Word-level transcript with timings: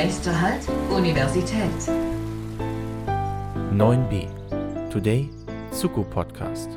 Nächster 0.00 0.40
Halt, 0.40 0.62
Universität. 0.92 1.72
9b. 3.72 4.28
Today, 4.90 5.28
Zuko 5.72 6.04
Podcast. 6.04 6.70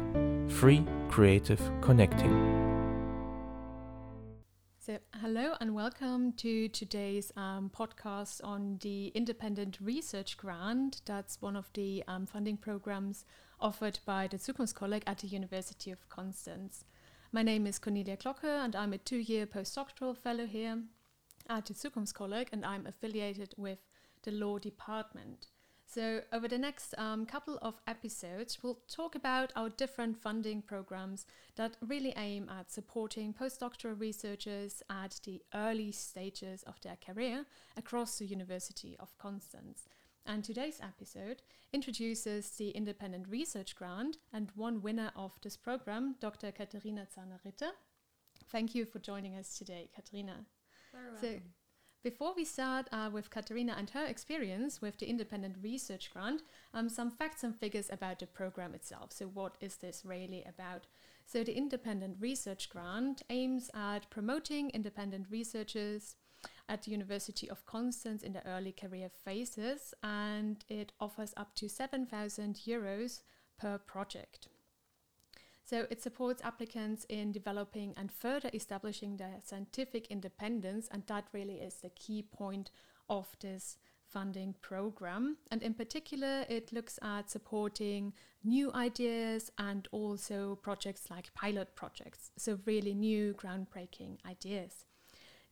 Free 0.47 0.83
Creative 1.07 1.59
Connecting. 1.81 2.31
So, 4.79 4.97
hello 5.21 5.53
and 5.59 5.75
welcome 5.75 6.33
to 6.37 6.67
today's 6.69 7.31
um, 7.37 7.69
podcast 7.69 8.43
on 8.43 8.79
the 8.81 9.09
Independent 9.13 9.77
Research 9.79 10.35
Grant. 10.37 11.03
That's 11.05 11.39
one 11.43 11.55
of 11.55 11.71
the 11.73 12.03
um, 12.07 12.25
funding 12.25 12.57
programs 12.57 13.23
offered 13.59 13.99
by 14.03 14.29
the 14.29 14.37
Zukunftskolleg 14.37 15.03
at 15.05 15.19
the 15.19 15.27
University 15.27 15.91
of 15.91 16.09
Constance. 16.09 16.85
My 17.31 17.43
name 17.43 17.67
is 17.67 17.77
Cornelia 17.77 18.17
Glocke 18.17 18.45
and 18.65 18.75
I'm 18.75 18.93
a 18.93 18.97
two 18.97 19.19
year 19.19 19.45
postdoctoral 19.45 20.17
fellow 20.17 20.47
here 20.47 20.79
at 21.51 21.65
Zukunftskolleg 21.65 22.47
and 22.53 22.65
I'm 22.65 22.87
affiliated 22.87 23.53
with 23.57 23.79
the 24.23 24.31
law 24.31 24.57
department. 24.57 25.47
So, 25.85 26.21
over 26.31 26.47
the 26.47 26.57
next 26.57 26.95
um, 26.97 27.25
couple 27.25 27.59
of 27.61 27.81
episodes, 27.85 28.59
we'll 28.63 28.79
talk 28.87 29.13
about 29.13 29.51
our 29.57 29.67
different 29.67 30.15
funding 30.15 30.61
programs 30.61 31.25
that 31.57 31.75
really 31.85 32.13
aim 32.15 32.47
at 32.47 32.71
supporting 32.71 33.33
postdoctoral 33.33 33.99
researchers 33.99 34.81
at 34.89 35.19
the 35.25 35.41
early 35.53 35.91
stages 35.91 36.63
of 36.63 36.79
their 36.79 36.95
career 37.05 37.45
across 37.75 38.17
the 38.17 38.25
University 38.25 38.95
of 39.01 39.17
Constance. 39.17 39.89
And 40.25 40.45
today's 40.45 40.79
episode 40.81 41.41
introduces 41.73 42.51
the 42.51 42.69
Independent 42.69 43.27
Research 43.27 43.75
Grant 43.75 44.15
and 44.31 44.49
one 44.55 44.81
winner 44.81 45.11
of 45.17 45.33
this 45.41 45.57
program, 45.57 46.15
Dr. 46.21 46.53
Katharina 46.53 47.05
Zahner-Ritter. 47.13 47.71
Thank 48.49 48.73
you 48.73 48.85
for 48.85 48.99
joining 48.99 49.35
us 49.35 49.57
today, 49.57 49.89
Katharina. 49.93 50.45
So, 51.19 51.39
before 52.03 52.33
we 52.35 52.45
start 52.45 52.87
uh, 52.91 53.09
with 53.13 53.29
Katharina 53.29 53.75
and 53.77 53.89
her 53.91 54.05
experience 54.05 54.81
with 54.81 54.97
the 54.97 55.07
Independent 55.07 55.57
Research 55.61 56.09
Grant, 56.11 56.41
um, 56.73 56.89
some 56.89 57.11
facts 57.11 57.43
and 57.43 57.55
figures 57.55 57.89
about 57.91 58.19
the 58.19 58.25
program 58.25 58.73
itself. 58.73 59.11
So, 59.11 59.25
what 59.27 59.55
is 59.61 59.77
this 59.77 60.03
really 60.03 60.43
about? 60.47 60.87
So, 61.25 61.43
the 61.43 61.55
Independent 61.55 62.17
Research 62.19 62.69
Grant 62.69 63.21
aims 63.29 63.69
at 63.73 64.09
promoting 64.09 64.71
independent 64.71 65.27
researchers 65.29 66.15
at 66.67 66.83
the 66.83 66.91
University 66.91 67.49
of 67.49 67.65
Constance 67.65 68.23
in 68.23 68.33
the 68.33 68.45
early 68.47 68.71
career 68.71 69.09
phases, 69.23 69.93
and 70.01 70.65
it 70.69 70.91
offers 70.99 71.33
up 71.37 71.53
to 71.55 71.69
7,000 71.69 72.55
euros 72.65 73.21
per 73.59 73.77
project. 73.77 74.47
So 75.63 75.87
it 75.89 76.01
supports 76.01 76.43
applicants 76.43 77.05
in 77.07 77.31
developing 77.31 77.93
and 77.95 78.11
further 78.11 78.49
establishing 78.53 79.17
their 79.17 79.37
scientific 79.43 80.07
independence, 80.07 80.89
and 80.91 81.03
that 81.07 81.27
really 81.31 81.55
is 81.55 81.75
the 81.75 81.89
key 81.89 82.23
point 82.23 82.71
of 83.09 83.27
this 83.39 83.77
funding 84.05 84.55
program. 84.61 85.37
And 85.49 85.63
in 85.63 85.73
particular, 85.73 86.45
it 86.49 86.73
looks 86.73 86.99
at 87.01 87.29
supporting 87.29 88.13
new 88.43 88.71
ideas 88.73 89.51
and 89.57 89.87
also 89.91 90.55
projects 90.61 91.09
like 91.09 91.33
pilot 91.33 91.75
projects, 91.75 92.31
so 92.37 92.59
really 92.65 92.93
new 92.93 93.33
groundbreaking 93.33 94.17
ideas. 94.25 94.85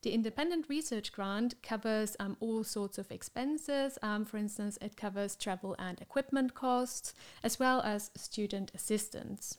The 0.02 0.12
independent 0.12 0.66
research 0.68 1.12
grant 1.12 1.62
covers 1.62 2.16
um, 2.18 2.36
all 2.40 2.64
sorts 2.64 2.96
of 2.96 3.12
expenses. 3.12 3.98
Um, 4.02 4.24
for 4.24 4.38
instance, 4.38 4.78
it 4.80 4.96
covers 4.96 5.36
travel 5.36 5.76
and 5.78 6.00
equipment 6.00 6.54
costs, 6.54 7.12
as 7.42 7.58
well 7.58 7.82
as 7.82 8.10
student 8.16 8.72
assistance. 8.74 9.58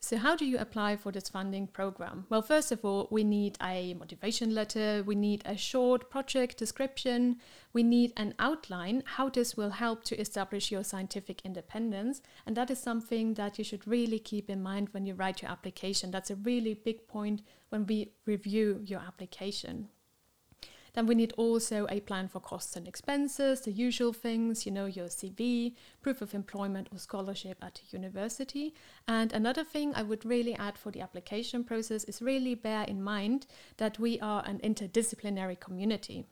So, 0.00 0.16
how 0.16 0.36
do 0.36 0.44
you 0.44 0.58
apply 0.58 0.96
for 0.96 1.10
this 1.10 1.28
funding 1.28 1.66
program? 1.66 2.26
Well, 2.30 2.40
first 2.40 2.70
of 2.70 2.84
all, 2.84 3.08
we 3.10 3.24
need 3.24 3.58
a 3.60 3.94
motivation 3.94 4.54
letter, 4.54 5.02
we 5.04 5.16
need 5.16 5.42
a 5.44 5.56
short 5.56 6.08
project 6.08 6.56
description, 6.56 7.38
we 7.72 7.82
need 7.82 8.12
an 8.16 8.34
outline 8.38 9.02
how 9.04 9.28
this 9.28 9.56
will 9.56 9.70
help 9.70 10.04
to 10.04 10.20
establish 10.20 10.70
your 10.70 10.84
scientific 10.84 11.42
independence. 11.44 12.22
And 12.46 12.56
that 12.56 12.70
is 12.70 12.78
something 12.78 13.34
that 13.34 13.58
you 13.58 13.64
should 13.64 13.88
really 13.88 14.20
keep 14.20 14.48
in 14.48 14.62
mind 14.62 14.88
when 14.92 15.04
you 15.04 15.14
write 15.14 15.42
your 15.42 15.50
application. 15.50 16.12
That's 16.12 16.30
a 16.30 16.36
really 16.36 16.74
big 16.74 17.08
point 17.08 17.42
when 17.70 17.84
we 17.84 18.12
review 18.24 18.80
your 18.84 19.00
application. 19.00 19.88
Then 20.94 21.06
we 21.06 21.14
need 21.14 21.32
also 21.36 21.86
a 21.90 22.00
plan 22.00 22.28
for 22.28 22.40
costs 22.40 22.76
and 22.76 22.88
expenses, 22.88 23.60
the 23.60 23.72
usual 23.72 24.12
things, 24.12 24.66
you 24.66 24.72
know, 24.72 24.86
your 24.86 25.06
CV, 25.06 25.74
proof 26.02 26.22
of 26.22 26.34
employment 26.34 26.88
or 26.92 26.98
scholarship 26.98 27.58
at 27.62 27.80
a 27.80 27.96
university. 27.96 28.74
And 29.06 29.32
another 29.32 29.64
thing 29.64 29.94
I 29.94 30.02
would 30.02 30.24
really 30.24 30.54
add 30.54 30.78
for 30.78 30.90
the 30.90 31.00
application 31.00 31.64
process 31.64 32.04
is 32.04 32.22
really 32.22 32.54
bear 32.54 32.84
in 32.84 33.02
mind 33.02 33.46
that 33.76 33.98
we 33.98 34.18
are 34.20 34.42
an 34.46 34.58
interdisciplinary 34.60 35.58
community. 35.60 36.24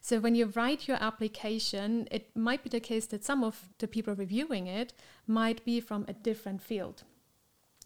So 0.00 0.18
when 0.18 0.34
you 0.34 0.46
write 0.46 0.88
your 0.88 0.98
application, 1.00 2.08
it 2.10 2.36
might 2.36 2.62
be 2.62 2.68
the 2.68 2.80
case 2.80 3.06
that 3.06 3.24
some 3.24 3.44
of 3.44 3.68
the 3.78 3.88
people 3.88 4.14
reviewing 4.14 4.66
it 4.66 4.92
might 5.26 5.64
be 5.64 5.80
from 5.80 6.04
a 6.08 6.12
different 6.12 6.60
field. 6.60 7.04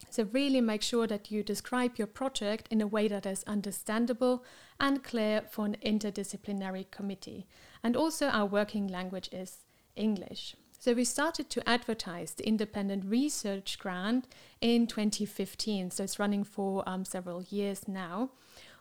So, 0.09 0.23
really 0.31 0.61
make 0.61 0.81
sure 0.81 1.07
that 1.07 1.31
you 1.31 1.43
describe 1.43 1.97
your 1.97 2.07
project 2.07 2.67
in 2.71 2.81
a 2.81 2.87
way 2.87 3.07
that 3.07 3.25
is 3.25 3.43
understandable 3.45 4.43
and 4.79 5.03
clear 5.03 5.41
for 5.49 5.65
an 5.65 5.77
interdisciplinary 5.85 6.89
committee. 6.91 7.47
And 7.83 7.95
also, 7.95 8.27
our 8.27 8.45
working 8.45 8.87
language 8.87 9.29
is 9.31 9.65
English. 9.95 10.55
So, 10.79 10.93
we 10.93 11.03
started 11.03 11.49
to 11.49 11.67
advertise 11.67 12.31
the 12.31 12.47
Independent 12.47 13.05
Research 13.05 13.79
Grant 13.79 14.27
in 14.61 14.87
2015. 14.87 15.91
So, 15.91 16.03
it's 16.03 16.19
running 16.19 16.43
for 16.43 16.87
um, 16.87 17.05
several 17.05 17.43
years 17.43 17.87
now. 17.87 18.31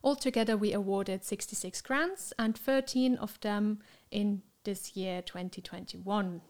Altogether, 0.05 0.57
we 0.57 0.73
awarded 0.73 1.25
66 1.25 1.81
grants 1.81 2.33
and 2.39 2.57
13 2.57 3.17
of 3.17 3.41
them 3.41 3.81
in 4.11 4.43
this 4.65 4.97
year 4.97 5.23
2021. 5.23 6.41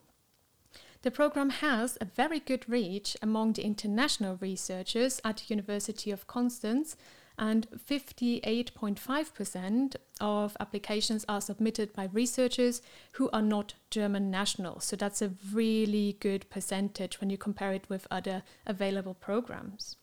The 1.03 1.11
program 1.11 1.51
has 1.51 1.99
a 2.01 2.05
very 2.05 2.41
good 2.41 2.69
reach 2.69 3.17
among 3.23 3.53
the 3.53 3.65
international 3.65 4.39
researchers 4.41 5.21
at 5.25 5.37
the 5.37 5.45
University 5.49 6.11
of 6.11 6.27
Constance, 6.27 6.97
and 7.39 7.69
58.5% 7.77 9.97
of 10.21 10.57
applications 10.59 11.25
are 11.29 11.41
submitted 11.41 11.93
by 11.93 12.09
researchers 12.13 12.83
who 13.13 13.31
are 13.31 13.43
not 13.43 13.75
German 13.91 14.31
nationals. 14.31 14.85
So 14.85 14.97
that's 14.97 15.21
a 15.21 15.33
really 15.53 16.17
good 16.21 16.49
percentage 16.49 17.21
when 17.21 17.31
you 17.31 17.37
compare 17.37 17.73
it 17.73 17.91
with 17.91 18.07
other 18.11 18.43
available 18.67 19.15
programs. 19.15 19.97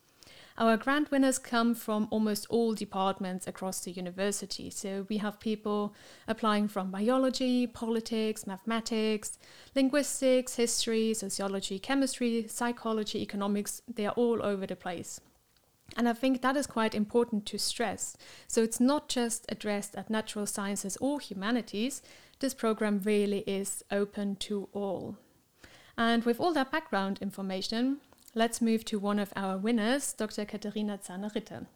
Our 0.58 0.78
grant 0.78 1.10
winners 1.10 1.40
come 1.40 1.74
from 1.74 2.08
almost 2.12 2.46
all 2.50 2.76
departments 2.76 3.48
across 3.48 3.80
the 3.80 3.92
university. 3.92 4.70
So 4.70 5.08
we 5.10 5.18
have 5.18 5.40
people 5.40 5.96
applying 6.28 6.68
from 6.68 6.92
biology, 6.92 7.66
politics, 7.66 8.46
mathematics, 8.46 9.40
linguistics, 9.76 10.56
history, 10.56 11.16
sociology, 11.16 11.80
chemistry, 11.80 12.48
psychology, 12.48 13.22
economics. 13.22 13.82
They 13.92 14.06
are 14.06 14.14
all 14.14 14.44
over 14.44 14.68
the 14.68 14.76
place. 14.76 15.20
And 15.98 16.08
I 16.08 16.14
think 16.14 16.42
that 16.42 16.56
is 16.56 16.68
quite 16.68 16.96
important 16.96 17.46
to 17.48 17.58
stress. 17.58 18.16
So 18.48 18.62
it's 18.62 18.80
not 18.80 19.10
just 19.10 19.46
addressed 19.50 19.96
at 19.96 20.10
natural 20.10 20.46
sciences 20.46 20.98
or 21.02 21.20
humanities, 21.20 22.02
this 22.40 22.54
program 22.54 23.02
really 23.04 23.40
is 23.48 23.84
open 23.92 24.36
to 24.38 24.70
all. 24.74 25.18
And 25.98 26.24
with 26.26 26.40
all 26.40 26.54
that 26.54 26.72
background 26.72 27.20
information, 27.22 28.02
let's 28.36 28.62
move 28.62 28.84
to 28.86 28.98
one 29.00 29.20
of 29.20 29.32
our 29.36 29.58
winners, 29.58 30.14
Dr. 30.14 30.46
Katharina 30.46 31.00
Zahner-Ritter. 31.04 31.68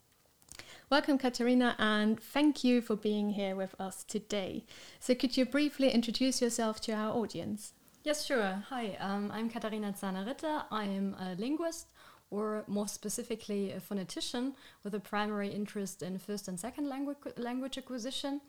Welcome, 0.90 1.18
Katharina, 1.18 1.76
and 1.78 2.20
thank 2.20 2.64
you 2.64 2.82
for 2.82 2.96
being 2.96 3.32
here 3.32 3.56
with 3.56 3.76
us 3.80 4.04
today. 4.04 4.64
So, 5.00 5.14
could 5.14 5.38
you 5.38 5.46
briefly 5.46 5.90
introduce 5.92 6.42
yourself 6.42 6.80
to 6.82 6.94
our 6.94 7.14
audience? 7.14 7.74
Yes, 8.04 8.26
sure. 8.26 8.64
Hi, 8.70 8.98
um, 9.00 9.32
I'm 9.32 9.50
Katharina 9.50 9.94
Zahner-Ritter. 9.94 10.64
I'm 10.72 11.16
a 11.20 11.36
linguist, 11.38 11.88
or 12.32 12.64
more 12.68 12.88
specifically, 12.88 13.72
a 13.74 13.80
phonetician 13.80 14.54
with 14.84 14.96
a 14.96 15.00
primary 15.00 15.50
interest 15.50 16.02
in 16.02 16.18
first 16.18 16.48
and 16.48 16.60
second 16.60 16.88
language, 16.88 17.18
language 17.38 17.78
acquisition. 17.78 18.42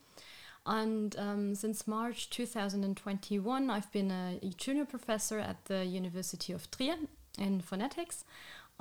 And 0.64 1.16
um, 1.18 1.54
since 1.54 1.86
March 1.86 2.30
2021, 2.30 3.70
I've 3.70 3.90
been 3.90 4.10
a 4.10 4.38
junior 4.56 4.84
professor 4.84 5.38
at 5.38 5.64
the 5.64 5.84
University 5.84 6.52
of 6.52 6.70
Trier 6.70 6.96
in 7.38 7.60
phonetics. 7.60 8.24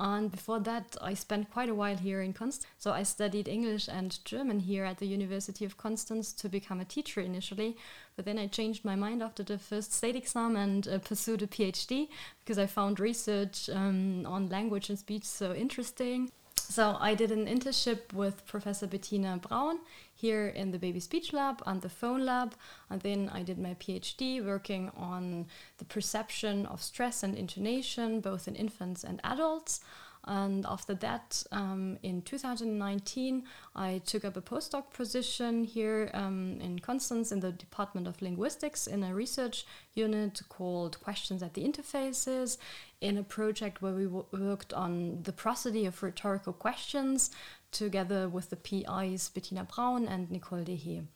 And 0.00 0.30
before 0.30 0.60
that, 0.60 0.96
I 1.00 1.14
spent 1.14 1.50
quite 1.50 1.68
a 1.68 1.74
while 1.74 1.96
here 1.96 2.20
in 2.20 2.32
Constance. 2.32 2.70
So 2.78 2.92
I 2.92 3.02
studied 3.02 3.48
English 3.48 3.88
and 3.88 4.24
German 4.24 4.60
here 4.60 4.84
at 4.84 4.98
the 4.98 5.06
University 5.06 5.64
of 5.64 5.76
Constance 5.76 6.32
to 6.34 6.48
become 6.48 6.78
a 6.78 6.84
teacher 6.84 7.20
initially. 7.20 7.76
But 8.14 8.24
then 8.24 8.38
I 8.38 8.46
changed 8.46 8.84
my 8.84 8.94
mind 8.94 9.22
after 9.24 9.42
the 9.42 9.58
first 9.58 9.92
state 9.92 10.14
exam 10.14 10.54
and 10.54 10.86
uh, 10.86 10.98
pursued 10.98 11.42
a 11.42 11.48
PhD 11.48 12.08
because 12.44 12.58
I 12.58 12.66
found 12.66 13.00
research 13.00 13.68
um, 13.70 14.24
on 14.24 14.48
language 14.48 14.88
and 14.88 14.98
speech 14.98 15.24
so 15.24 15.52
interesting. 15.52 16.30
So 16.70 16.98
I 17.00 17.14
did 17.14 17.32
an 17.32 17.46
internship 17.46 18.12
with 18.12 18.44
Professor 18.44 18.86
Bettina 18.86 19.38
Braun 19.38 19.78
here 20.14 20.48
in 20.48 20.70
the 20.70 20.78
Baby 20.78 21.00
Speech 21.00 21.32
Lab 21.32 21.62
and 21.64 21.80
the 21.80 21.88
Phone 21.88 22.26
Lab, 22.26 22.54
and 22.90 23.00
then 23.00 23.30
I 23.32 23.42
did 23.42 23.58
my 23.58 23.72
PhD 23.74 24.44
working 24.44 24.90
on 24.94 25.46
the 25.78 25.86
perception 25.86 26.66
of 26.66 26.82
stress 26.82 27.22
and 27.22 27.34
intonation 27.34 28.20
both 28.20 28.46
in 28.46 28.54
infants 28.54 29.02
and 29.02 29.18
adults. 29.24 29.80
And 30.28 30.66
after 30.68 30.92
that, 30.96 31.42
um, 31.52 31.98
in 32.02 32.20
2019, 32.20 33.44
I 33.74 34.02
took 34.04 34.26
up 34.26 34.36
a 34.36 34.42
postdoc 34.42 34.92
position 34.92 35.64
here 35.64 36.10
um, 36.12 36.60
in 36.60 36.80
Constance 36.80 37.32
in 37.32 37.40
the 37.40 37.50
Department 37.50 38.06
of 38.06 38.20
Linguistics 38.20 38.86
in 38.86 39.02
a 39.02 39.14
research 39.14 39.64
unit 39.94 40.42
called 40.50 41.00
Questions 41.00 41.42
at 41.42 41.54
the 41.54 41.64
Interfaces, 41.64 42.58
in 43.00 43.16
a 43.16 43.22
project 43.22 43.80
where 43.80 43.94
we 43.94 44.06
worked 44.06 44.74
on 44.74 45.22
the 45.22 45.32
prosody 45.32 45.86
of 45.86 46.02
rhetorical 46.02 46.52
questions 46.52 47.30
together 47.72 48.28
with 48.28 48.50
the 48.50 48.56
PIs 48.56 49.30
Bettina 49.30 49.64
Braun 49.64 50.06
and 50.06 50.30
Nicole 50.30 50.64
Dehé. 50.64 51.06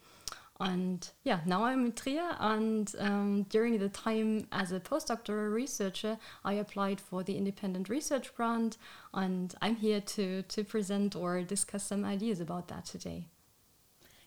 And 0.62 1.09
yeah, 1.25 1.41
now 1.44 1.64
I'm 1.64 1.87
in 1.87 1.93
Trier, 1.93 2.37
and 2.38 2.94
um, 3.00 3.43
during 3.49 3.79
the 3.79 3.88
time 3.88 4.47
as 4.53 4.70
a 4.70 4.79
postdoctoral 4.79 5.53
researcher, 5.53 6.19
I 6.44 6.53
applied 6.53 7.00
for 7.00 7.25
the 7.25 7.37
independent 7.37 7.88
research 7.88 8.32
grant, 8.37 8.76
and 9.12 9.53
I'm 9.61 9.75
here 9.75 10.00
to, 10.00 10.43
to 10.43 10.62
present 10.62 11.17
or 11.17 11.43
discuss 11.43 11.82
some 11.82 12.05
ideas 12.05 12.38
about 12.38 12.69
that 12.69 12.85
today. 12.85 13.26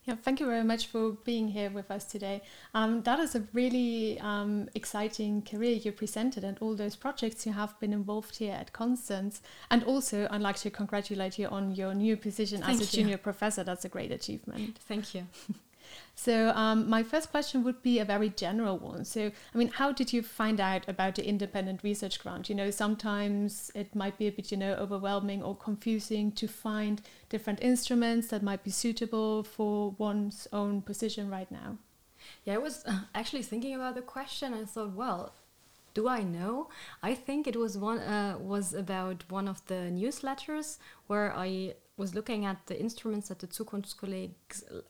Yeah, 0.03 0.15
thank 0.15 0.41
you 0.41 0.45
very 0.45 0.65
much 0.65 0.87
for 0.87 1.11
being 1.23 1.47
here 1.47 1.69
with 1.69 1.89
us 1.89 2.03
today. 2.03 2.41
Um, 2.73 3.01
that 3.03 3.19
is 3.19 3.33
a 3.33 3.43
really 3.53 4.19
um, 4.19 4.67
exciting 4.75 5.41
career 5.41 5.71
you 5.71 5.93
presented 5.93 6.43
and 6.43 6.57
all 6.59 6.75
those 6.75 6.97
projects 6.97 7.45
you 7.45 7.53
have 7.53 7.79
been 7.79 7.93
involved 7.93 8.35
here 8.35 8.53
at 8.53 8.73
Constance. 8.73 9.41
And 9.71 9.83
also, 9.85 10.27
I'd 10.29 10.41
like 10.41 10.57
to 10.57 10.69
congratulate 10.69 11.39
you 11.39 11.47
on 11.47 11.73
your 11.73 11.95
new 11.95 12.17
position 12.17 12.61
thank 12.61 12.81
as 12.81 12.93
a 12.93 12.97
you. 12.97 13.03
junior 13.03 13.17
professor. 13.17 13.63
That's 13.63 13.85
a 13.85 13.89
great 13.89 14.11
achievement. 14.11 14.77
Thank 14.87 15.15
you. 15.15 15.25
So 16.15 16.49
um, 16.49 16.89
my 16.89 17.03
first 17.03 17.31
question 17.31 17.63
would 17.63 17.81
be 17.81 17.99
a 17.99 18.05
very 18.05 18.29
general 18.29 18.77
one. 18.77 19.05
So 19.05 19.31
I 19.53 19.57
mean, 19.57 19.69
how 19.69 19.91
did 19.91 20.13
you 20.13 20.21
find 20.21 20.59
out 20.59 20.87
about 20.87 21.15
the 21.15 21.27
independent 21.27 21.83
research 21.83 22.19
grant? 22.19 22.49
You 22.49 22.55
know, 22.55 22.71
sometimes 22.71 23.71
it 23.75 23.95
might 23.95 24.17
be 24.17 24.27
a 24.27 24.31
bit, 24.31 24.51
you 24.51 24.57
know, 24.57 24.73
overwhelming 24.73 25.43
or 25.43 25.55
confusing 25.55 26.31
to 26.33 26.47
find 26.47 27.01
different 27.29 27.61
instruments 27.61 28.27
that 28.29 28.43
might 28.43 28.63
be 28.63 28.71
suitable 28.71 29.43
for 29.43 29.91
one's 29.97 30.47
own 30.53 30.81
position 30.81 31.29
right 31.29 31.51
now. 31.51 31.77
Yeah, 32.45 32.55
I 32.55 32.57
was 32.57 32.85
actually 33.15 33.43
thinking 33.43 33.75
about 33.75 33.95
the 33.95 34.01
question. 34.01 34.53
I 34.53 34.65
thought, 34.65 34.93
well, 34.93 35.33
do 35.93 36.07
I 36.07 36.23
know? 36.23 36.69
I 37.01 37.15
think 37.15 37.47
it 37.47 37.55
was 37.55 37.77
one 37.77 37.99
uh, 37.99 38.37
was 38.39 38.73
about 38.73 39.23
one 39.29 39.47
of 39.47 39.65
the 39.67 39.89
newsletters 39.99 40.77
where 41.07 41.33
I 41.35 41.75
was 41.97 42.13
looking 42.13 42.45
at 42.45 42.65
the 42.65 42.77
instruments 42.79 43.29
that 43.29 43.39
the 43.39 43.47
Zukunftskolleg 43.47 44.31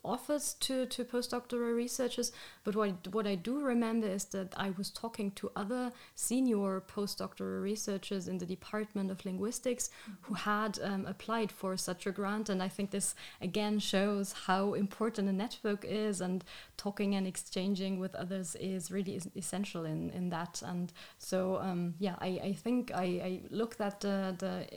offers 0.04 0.56
to, 0.62 0.86
to 0.88 1.04
postdoctoral 1.04 1.76
researchers. 1.76 2.32
But 2.64 2.76
what, 2.76 3.08
what 3.10 3.28
I 3.28 3.36
do 3.36 3.60
remember 3.60 4.08
is 4.08 4.26
that 4.26 4.54
I 4.58 4.72
was 4.72 4.90
talking 4.90 5.32
to 5.32 5.52
other 5.56 5.92
senior 6.16 6.82
postdoctoral 6.82 7.62
researchers 7.62 8.28
in 8.28 8.40
the 8.40 8.46
Department 8.46 9.12
of 9.12 9.24
Linguistics 9.24 9.90
who 10.22 10.34
had 10.34 10.80
um, 10.82 11.06
applied 11.06 11.52
for 11.52 11.78
such 11.78 12.08
a 12.08 12.12
grant. 12.12 12.50
And 12.50 12.64
I 12.64 12.70
think 12.70 12.90
this 12.90 13.14
again 13.40 13.80
shows 13.80 14.34
how 14.34 14.74
important 14.74 15.30
a 15.30 15.34
network 15.34 15.86
is, 15.86 16.22
and 16.22 16.44
talking 16.78 17.16
and 17.16 17.28
exchanging 17.28 18.00
with 18.00 18.16
others 18.16 18.56
is 18.56 18.92
really 18.92 19.16
is 19.16 19.30
essential 19.36 19.86
in, 19.86 20.10
in 20.12 20.30
that. 20.30 20.62
And 20.66 20.92
so, 21.18 21.58
um, 21.62 21.96
yeah, 22.00 22.16
I, 22.20 22.40
I 22.44 22.54
think 22.54 22.92
I, 22.94 23.04
I 23.04 23.42
looked 23.50 23.82
at 23.82 24.02
the, 24.02 24.36
the 24.38 24.68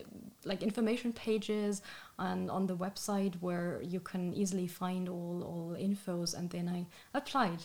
like 0.45 0.63
information 0.63 1.13
pages 1.13 1.83
and 2.19 2.51
on 2.51 2.67
the 2.67 2.77
website 2.77 3.35
where 3.41 3.81
you 3.83 4.01
can 4.01 4.35
easily 4.35 4.67
find 4.67 5.09
all, 5.09 5.43
all 5.43 5.77
infos 5.79 6.37
and 6.37 6.51
then 6.51 6.69
I 6.69 6.87
applied. 7.17 7.65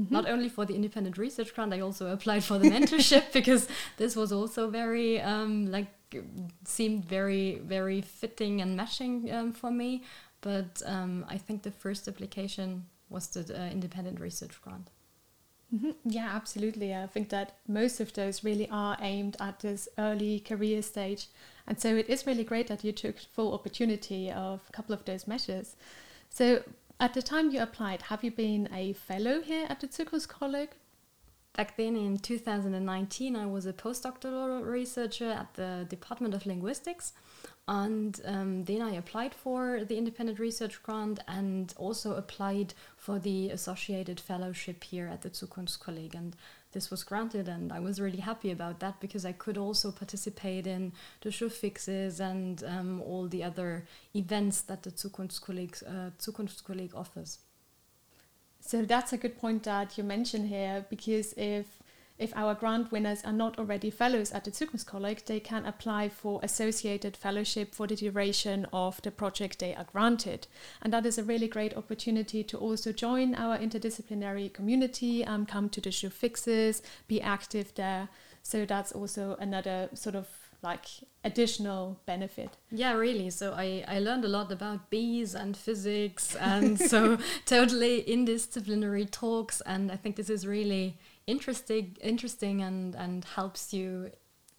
Mm-hmm. 0.00 0.12
Not 0.12 0.28
only 0.28 0.48
for 0.48 0.66
the 0.66 0.74
independent 0.74 1.16
research 1.16 1.54
grant, 1.54 1.72
I 1.72 1.80
also 1.80 2.12
applied 2.12 2.44
for 2.44 2.58
the 2.58 2.68
mentorship 2.68 3.32
because 3.32 3.66
this 3.96 4.14
was 4.14 4.30
also 4.30 4.68
very 4.68 5.20
um, 5.20 5.70
like 5.70 5.88
seemed 6.64 7.04
very 7.04 7.60
very 7.64 8.00
fitting 8.00 8.60
and 8.60 8.76
matching 8.76 9.32
um, 9.32 9.52
for 9.52 9.70
me. 9.70 10.02
But 10.40 10.82
um, 10.84 11.24
I 11.28 11.38
think 11.38 11.62
the 11.62 11.70
first 11.70 12.08
application 12.08 12.86
was 13.08 13.28
the 13.28 13.58
uh, 13.58 13.68
independent 13.68 14.20
research 14.20 14.60
grant. 14.60 14.90
Mm-hmm. 15.74 15.90
Yeah, 16.04 16.30
absolutely. 16.32 16.94
I 16.94 17.06
think 17.06 17.28
that 17.30 17.56
most 17.66 18.00
of 18.00 18.12
those 18.12 18.44
really 18.44 18.68
are 18.70 18.96
aimed 19.00 19.36
at 19.40 19.60
this 19.60 19.88
early 19.98 20.40
career 20.40 20.80
stage. 20.82 21.26
And 21.66 21.80
so 21.80 21.96
it 21.96 22.08
is 22.08 22.26
really 22.26 22.44
great 22.44 22.68
that 22.68 22.84
you 22.84 22.92
took 22.92 23.18
full 23.18 23.52
opportunity 23.52 24.30
of 24.30 24.60
a 24.68 24.72
couple 24.72 24.94
of 24.94 25.04
those 25.04 25.26
measures. 25.26 25.74
So 26.30 26.62
at 27.00 27.14
the 27.14 27.22
time 27.22 27.50
you 27.50 27.60
applied, 27.60 28.02
have 28.02 28.22
you 28.22 28.30
been 28.30 28.68
a 28.72 28.92
fellow 28.92 29.42
here 29.42 29.66
at 29.68 29.80
the 29.80 29.88
Zukunftskolleg? 29.88 30.68
Back 31.56 31.78
then 31.78 31.96
in 31.96 32.18
2019, 32.18 33.34
I 33.34 33.46
was 33.46 33.64
a 33.64 33.72
postdoctoral 33.72 34.62
researcher 34.62 35.30
at 35.30 35.54
the 35.54 35.86
Department 35.88 36.34
of 36.34 36.44
Linguistics. 36.44 37.14
And 37.66 38.20
um, 38.26 38.64
then 38.64 38.82
I 38.82 38.90
applied 38.90 39.34
for 39.34 39.82
the 39.82 39.96
independent 39.96 40.38
research 40.38 40.82
grant 40.82 41.18
and 41.26 41.72
also 41.78 42.14
applied 42.14 42.74
for 42.98 43.18
the 43.18 43.48
associated 43.48 44.20
fellowship 44.20 44.84
here 44.84 45.08
at 45.08 45.22
the 45.22 45.30
Zukunftskolleg. 45.30 46.14
And 46.14 46.36
this 46.72 46.90
was 46.90 47.02
granted, 47.02 47.48
and 47.48 47.72
I 47.72 47.80
was 47.80 48.02
really 48.02 48.20
happy 48.20 48.50
about 48.50 48.80
that 48.80 49.00
because 49.00 49.24
I 49.24 49.32
could 49.32 49.56
also 49.56 49.90
participate 49.90 50.66
in 50.66 50.92
the 51.22 51.30
Jour 51.30 51.48
Fixes 51.48 52.20
and 52.20 52.62
um, 52.64 53.00
all 53.00 53.28
the 53.28 53.42
other 53.42 53.86
events 54.14 54.60
that 54.62 54.82
the 54.82 54.90
Zukunftskolleg, 54.90 55.82
uh, 55.86 56.10
Zukunftskolleg 56.18 56.94
offers. 56.94 57.38
So 58.66 58.82
that's 58.82 59.12
a 59.12 59.16
good 59.16 59.38
point 59.38 59.62
that 59.62 59.96
you 59.96 60.02
mentioned 60.02 60.48
here 60.48 60.84
because 60.90 61.32
if 61.36 61.66
if 62.18 62.34
our 62.34 62.54
grant 62.54 62.90
winners 62.90 63.22
are 63.24 63.32
not 63.32 63.58
already 63.58 63.90
fellows 63.90 64.32
at 64.32 64.44
the 64.44 64.50
Zukunftskolleg, 64.50 65.26
they 65.26 65.38
can 65.38 65.66
apply 65.66 66.08
for 66.08 66.40
associated 66.42 67.14
fellowship 67.14 67.74
for 67.74 67.86
the 67.86 67.94
duration 67.94 68.66
of 68.72 69.00
the 69.02 69.10
project 69.10 69.58
they 69.58 69.74
are 69.74 69.84
granted. 69.84 70.46
And 70.80 70.94
that 70.94 71.04
is 71.04 71.18
a 71.18 71.22
really 71.22 71.46
great 71.46 71.76
opportunity 71.76 72.42
to 72.44 72.56
also 72.56 72.90
join 72.90 73.34
our 73.34 73.58
interdisciplinary 73.58 74.50
community, 74.52 75.26
um, 75.26 75.44
come 75.44 75.68
to 75.68 75.80
the 75.80 75.90
Jour 75.90 76.10
Fixes, 76.10 76.82
be 77.06 77.20
active 77.20 77.74
there. 77.74 78.08
So 78.42 78.64
that's 78.64 78.92
also 78.92 79.36
another 79.38 79.90
sort 79.92 80.16
of 80.16 80.45
like 80.62 80.86
additional 81.24 82.00
benefit. 82.06 82.50
Yeah, 82.70 82.94
really. 82.94 83.30
So 83.30 83.52
I, 83.52 83.84
I 83.86 83.98
learned 83.98 84.24
a 84.24 84.28
lot 84.28 84.50
about 84.52 84.90
bees 84.90 85.34
and 85.34 85.56
physics 85.56 86.36
and 86.36 86.78
so 86.92 87.18
totally 87.44 88.02
interdisciplinary 88.04 89.10
talks 89.10 89.60
and 89.62 89.90
I 89.90 89.96
think 89.96 90.16
this 90.16 90.30
is 90.30 90.46
really 90.46 90.98
interesting 91.26 91.96
interesting 92.00 92.62
and 92.62 92.94
and 92.94 93.24
helps 93.24 93.72
you 93.72 94.10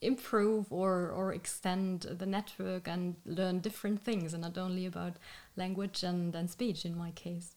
improve 0.01 0.72
or 0.72 1.10
or 1.10 1.34
extend 1.34 2.01
the 2.01 2.25
network 2.25 2.88
and 2.88 3.16
learn 3.25 3.60
different 3.60 4.01
things 4.01 4.34
and 4.34 4.42
not 4.44 4.58
only 4.58 4.86
about 4.86 5.18
language 5.56 6.04
and, 6.04 6.36
and 6.36 6.50
speech 6.50 6.86
in 6.86 6.96
my 6.96 7.12
case 7.12 7.57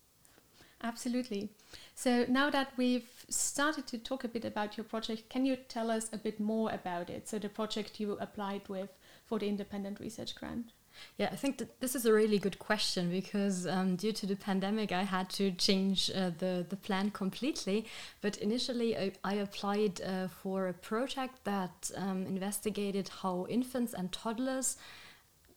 absolutely. 0.82 1.50
So 1.94 2.24
now 2.28 2.50
that 2.50 2.72
we've 2.76 3.08
started 3.28 3.86
to 3.88 3.98
talk 3.98 4.24
a 4.24 4.28
bit 4.28 4.44
about 4.44 4.76
your 4.76 4.84
project 4.84 5.28
can 5.28 5.46
you 5.46 5.56
tell 5.56 5.90
us 5.90 6.08
a 6.12 6.18
bit 6.18 6.40
more 6.40 6.70
about 6.70 7.10
it? 7.10 7.28
So 7.28 7.38
the 7.38 7.48
project 7.48 8.00
you 8.00 8.12
applied 8.20 8.68
with 8.68 8.90
for 9.26 9.38
the 9.38 9.48
independent 9.48 10.00
research 10.00 10.34
grant. 10.34 10.72
Yeah, 11.18 11.28
I 11.32 11.36
think 11.36 11.58
that 11.58 11.80
this 11.80 11.94
is 11.94 12.06
a 12.06 12.12
really 12.12 12.38
good 12.38 12.58
question 12.58 13.10
because 13.10 13.66
um, 13.66 13.96
due 13.96 14.12
to 14.12 14.26
the 14.26 14.36
pandemic, 14.36 14.92
I 14.92 15.02
had 15.02 15.30
to 15.30 15.50
change 15.52 16.10
uh, 16.10 16.30
the, 16.38 16.66
the 16.68 16.76
plan 16.76 17.10
completely. 17.10 17.86
But 18.20 18.36
initially, 18.38 18.96
I, 18.96 19.12
I 19.22 19.34
applied 19.34 20.00
uh, 20.00 20.28
for 20.28 20.68
a 20.68 20.72
project 20.72 21.44
that 21.44 21.90
um, 21.96 22.26
investigated 22.26 23.08
how 23.22 23.46
infants 23.48 23.94
and 23.94 24.10
toddlers 24.12 24.76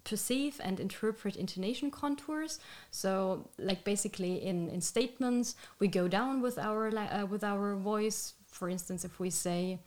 perceive 0.03 0.60
and 0.63 0.79
interpret 0.79 1.36
intonation 1.36 1.91
contours. 1.91 2.60
So, 2.91 3.50
like 3.57 3.83
basically 3.83 4.43
in, 4.43 4.69
in 4.69 4.81
statements, 4.81 5.55
we 5.79 5.88
go 5.88 6.07
down 6.07 6.41
with 6.41 6.57
our 6.57 6.88
uh, 6.88 7.25
with 7.25 7.43
our 7.43 7.75
voice. 7.75 8.33
For 8.48 8.69
instance, 8.69 9.03
if 9.03 9.19
we 9.19 9.29
say 9.29 9.79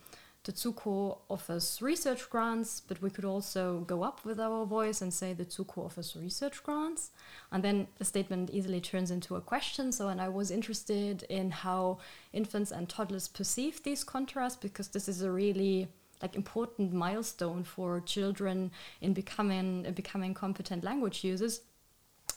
the 0.46 0.52
Zuko 0.52 1.18
offers 1.28 1.82
research 1.82 2.30
grants, 2.30 2.80
but 2.80 3.02
we 3.02 3.11
could 3.11 3.25
also 3.25 3.80
go 3.80 4.04
up 4.04 4.25
with 4.25 4.38
our 4.38 4.64
voice 4.64 5.02
and 5.02 5.12
say 5.12 5.32
the 5.32 5.44
Zuko 5.44 5.87
offers 5.87 6.16
research 6.16 6.62
grants. 6.62 7.11
And 7.50 7.64
then 7.64 7.88
the 7.99 8.04
statement 8.04 8.50
easily 8.50 8.80
turns 8.80 9.11
into 9.11 9.35
a 9.35 9.40
question. 9.40 9.90
So, 9.90 10.08
and 10.08 10.20
I 10.20 10.28
was 10.28 10.52
interested 10.52 11.25
in 11.25 11.50
how 11.50 11.99
infants 12.32 12.70
and 12.70 12.88
toddlers 12.88 13.26
perceive 13.26 13.82
these 13.82 14.04
contrasts 14.04 14.56
because 14.56 14.88
this 14.88 15.08
is 15.08 15.20
a 15.20 15.32
really 15.32 15.88
like 16.23 16.35
important 16.35 16.92
milestone 16.92 17.64
for 17.64 18.00
children 18.00 18.70
in 19.00 19.12
becoming 19.12 19.85
in 19.85 19.94
becoming 19.94 20.35
competent 20.35 20.85
language 20.85 21.25
users. 21.25 21.61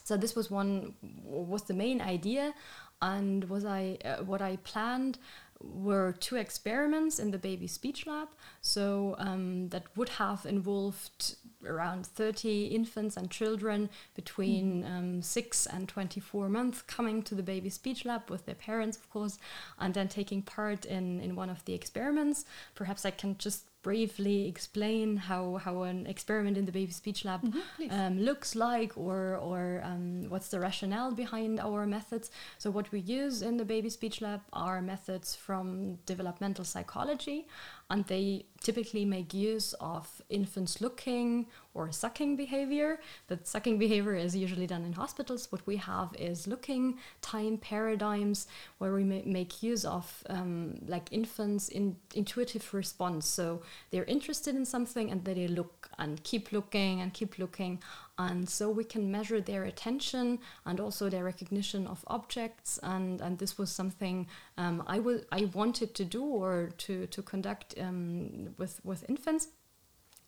So 0.03 0.17
this 0.17 0.35
was 0.35 0.49
one 0.49 0.93
was 1.23 1.63
the 1.63 1.73
main 1.73 2.01
idea, 2.01 2.53
and 3.01 3.43
was 3.49 3.65
I 3.65 3.97
uh, 4.03 4.23
what 4.23 4.41
I 4.41 4.57
planned 4.57 5.19
were 5.61 6.13
two 6.19 6.37
experiments 6.37 7.19
in 7.19 7.31
the 7.31 7.37
baby 7.37 7.67
speech 7.67 8.07
lab. 8.07 8.29
So 8.61 9.15
um, 9.17 9.69
that 9.69 9.85
would 9.97 10.09
have 10.09 10.45
involved 10.45 11.35
around 11.65 12.05
30 12.05 12.67
infants 12.67 13.17
and 13.17 13.29
children 13.29 13.89
between 14.15 14.83
mm. 14.83 14.97
um, 14.97 15.21
6 15.21 15.65
and 15.65 15.89
24 15.89 16.47
months 16.47 16.81
coming 16.81 17.21
to 17.23 17.35
the 17.35 17.43
baby 17.43 17.69
speech 17.69 18.05
lab 18.05 18.29
with 18.29 18.45
their 18.45 18.55
parents, 18.55 18.95
of 18.97 19.09
course, 19.09 19.37
and 19.77 19.93
then 19.93 20.07
taking 20.07 20.41
part 20.41 20.85
in, 20.85 21.19
in 21.19 21.35
one 21.35 21.49
of 21.49 21.65
the 21.65 21.73
experiments. 21.73 22.45
Perhaps 22.75 23.05
I 23.05 23.11
can 23.11 23.37
just 23.37 23.68
briefly 23.81 24.47
explain 24.47 25.15
how, 25.15 25.55
how 25.57 25.83
an 25.83 26.05
experiment 26.05 26.57
in 26.57 26.65
the 26.65 26.71
baby 26.71 26.91
speech 26.91 27.25
lab 27.25 27.41
Mm-hmm, 27.43 27.91
um, 27.91 28.19
looks 28.19 28.55
like 28.55 28.97
or, 28.97 29.37
or 29.37 29.81
um, 29.83 30.29
what's 30.29 30.49
the 30.49 30.59
rationale 30.59 31.13
behind 31.13 31.59
our 31.59 31.85
methods. 31.85 32.31
So, 32.57 32.69
what 32.69 32.91
we 32.91 32.99
use 32.99 33.41
in 33.41 33.57
the 33.57 33.65
baby 33.65 33.89
speech 33.89 34.21
lab 34.21 34.41
are 34.51 34.81
methods 34.81 35.35
from 35.35 35.95
developmental 36.05 36.65
psychology, 36.65 37.47
and 37.89 38.05
they 38.05 38.45
typically 38.61 39.03
make 39.05 39.33
use 39.33 39.73
of 39.79 40.21
infants 40.29 40.79
looking 40.81 41.47
or 41.73 41.91
sucking 41.91 42.35
behavior. 42.35 42.99
But 43.27 43.47
sucking 43.47 43.79
behavior 43.79 44.15
is 44.15 44.35
usually 44.35 44.67
done 44.67 44.85
in 44.85 44.93
hospitals. 44.93 45.51
What 45.51 45.65
we 45.65 45.77
have 45.77 46.15
is 46.19 46.45
looking 46.45 46.99
time 47.21 47.57
paradigms 47.57 48.47
where 48.77 48.93
we 48.93 49.03
ma- 49.03 49.21
make 49.25 49.63
use 49.63 49.85
of 49.85 50.23
um, 50.29 50.79
like 50.87 51.07
infants 51.11 51.69
in 51.69 51.95
intuitive 52.13 52.73
response. 52.73 53.25
So 53.25 53.61
they're 53.91 54.05
interested 54.05 54.55
in 54.55 54.65
something 54.65 55.09
and 55.09 55.23
then 55.25 55.35
they 55.35 55.47
look 55.47 55.89
and 55.97 56.21
keep 56.23 56.51
looking 56.51 57.01
and 57.01 57.13
keep 57.13 57.39
looking. 57.39 57.81
And 58.19 58.49
so 58.49 58.69
we 58.69 58.83
can 58.83 59.09
measure 59.09 59.39
their 59.39 59.63
attention 59.63 60.39
and 60.65 60.79
also 60.81 61.09
their 61.09 61.23
recognition 61.23 61.87
of 61.87 62.03
objects. 62.07 62.77
And, 62.83 63.21
and 63.21 63.39
this 63.39 63.57
was 63.57 63.71
something 63.71 64.27
um, 64.57 64.83
I, 64.85 64.97
w- 64.97 65.23
I 65.31 65.49
wanted 65.53 65.95
to 65.95 66.03
do 66.03 66.23
or 66.23 66.69
to, 66.79 67.07
to 67.07 67.21
conduct 67.21 67.75
um, 67.79 68.53
with, 68.57 68.81
with 68.83 69.09
infants. 69.09 69.47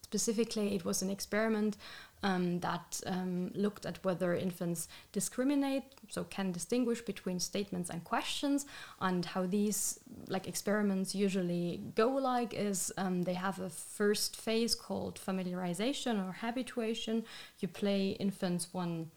Specifically, 0.03 0.73
it 0.75 0.85
was 0.85 1.01
an 1.01 1.09
experiment 1.09 1.75
um, 2.23 2.59
that 2.59 3.01
um, 3.05 3.51
looked 3.55 3.85
at 3.85 4.03
whether 4.03 4.33
infants 4.35 4.87
discriminate, 5.11 5.83
so 6.09 6.23
can 6.25 6.51
distinguish 6.51 7.01
between 7.01 7.39
statements 7.39 7.89
and 7.89 8.03
questions, 8.03 8.65
and 8.99 9.25
how 9.25 9.45
these 9.45 9.99
like 10.27 10.47
experiments 10.47 11.15
usually 11.15 11.81
go. 11.95 12.09
Like 12.09 12.53
is 12.53 12.93
um, 12.97 13.23
they 13.23 13.33
have 13.33 13.59
a 13.59 13.69
first 13.69 14.35
phase 14.35 14.75
called 14.75 15.19
familiarization 15.19 16.27
or 16.27 16.31
habituation. 16.33 17.23
You 17.59 17.67
play 17.67 18.11
infants 18.19 18.73
one 18.73 19.11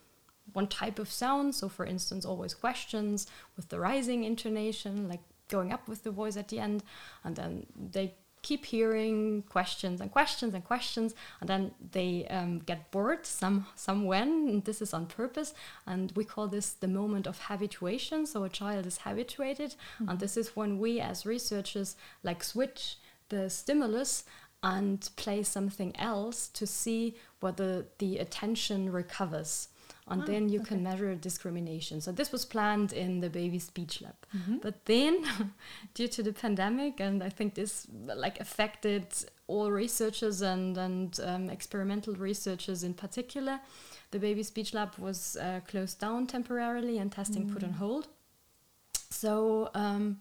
one 0.53 0.67
type 0.69 0.99
of 0.99 1.11
sound, 1.11 1.55
so 1.55 1.69
for 1.69 1.87
instance, 1.87 2.25
always 2.25 2.55
questions 2.55 3.27
with 3.57 3.69
the 3.71 3.81
rising 3.81 4.25
intonation, 4.25 5.09
like 5.09 5.21
going 5.49 5.73
up 5.73 5.89
with 5.89 6.05
the 6.05 6.11
voice 6.11 6.37
at 6.37 6.49
the 6.49 6.59
end, 6.59 6.83
and 7.25 7.37
then 7.37 7.67
they 7.93 8.15
keep 8.45 8.67
hearing 8.67 9.43
questions 9.49 10.01
and 10.03 10.13
questions 10.13 10.53
and 10.55 10.63
questions 10.65 11.15
and 11.41 11.49
then 11.49 11.73
they 11.93 12.27
um, 12.29 12.59
get 12.61 12.91
bored 12.91 13.25
some 13.25 13.67
some 13.75 14.05
when 14.05 14.29
and 14.49 14.65
this 14.65 14.81
is 14.83 14.93
on 14.93 15.07
purpose 15.07 15.55
and 15.87 16.13
we 16.15 16.25
call 16.25 16.47
this 16.47 16.75
the 16.75 16.87
moment 17.01 17.27
of 17.27 17.39
habituation 17.49 18.27
so 18.27 18.45
a 18.45 18.49
child 18.61 18.85
is 18.87 18.99
habituated 18.99 19.71
mm-hmm. 19.71 20.11
and 20.11 20.21
this 20.21 20.37
is 20.37 20.55
when 20.55 20.79
we 20.79 21.01
as 21.01 21.25
researchers 21.25 21.97
like 22.23 22.45
switch 22.45 22.99
the 23.31 23.49
stimulus 23.49 24.25
and 24.63 25.11
play 25.17 25.43
something 25.43 25.93
else 25.97 26.49
to 26.49 26.67
see 26.67 27.17
whether 27.41 27.87
the 27.99 28.19
attention 28.19 28.93
recovers 28.93 29.69
and 30.09 30.23
oh, 30.23 30.27
then 30.27 30.49
you 30.51 30.61
okay. 30.61 30.69
can 30.69 30.83
measure 30.83 31.15
discrimination. 31.15 32.01
So 32.01 32.13
this 32.13 32.31
was 32.31 32.45
planned 32.45 32.93
in 32.93 33.21
the 33.21 33.31
baby 33.31 33.59
speech 33.59 34.03
lab. 34.03 34.15
Mm-hmm. 34.37 34.59
But 34.59 34.85
then 34.85 35.25
due 35.95 36.09
to 36.09 36.23
the 36.23 36.33
pandemic 36.33 37.01
and 37.01 37.23
I 37.23 37.31
think 37.31 37.55
this 37.55 37.87
like 37.91 38.39
affected 38.39 39.07
all 39.47 39.71
researchers 39.71 40.43
and 40.43 40.77
and 40.77 41.19
um, 41.25 41.49
experimental 41.49 42.15
researchers 42.15 42.85
in 42.85 42.93
particular, 42.95 43.61
the 44.11 44.19
baby 44.19 44.43
speech 44.43 44.75
lab 44.75 44.95
was 44.99 45.37
uh, 45.37 45.61
closed 45.67 46.01
down 46.01 46.27
temporarily 46.27 46.99
and 46.99 47.11
testing 47.11 47.47
mm. 47.47 47.53
put 47.53 47.65
on 47.65 47.71
mm. 47.71 47.77
hold. 47.77 48.09
So 49.11 49.71
um, 49.75 50.21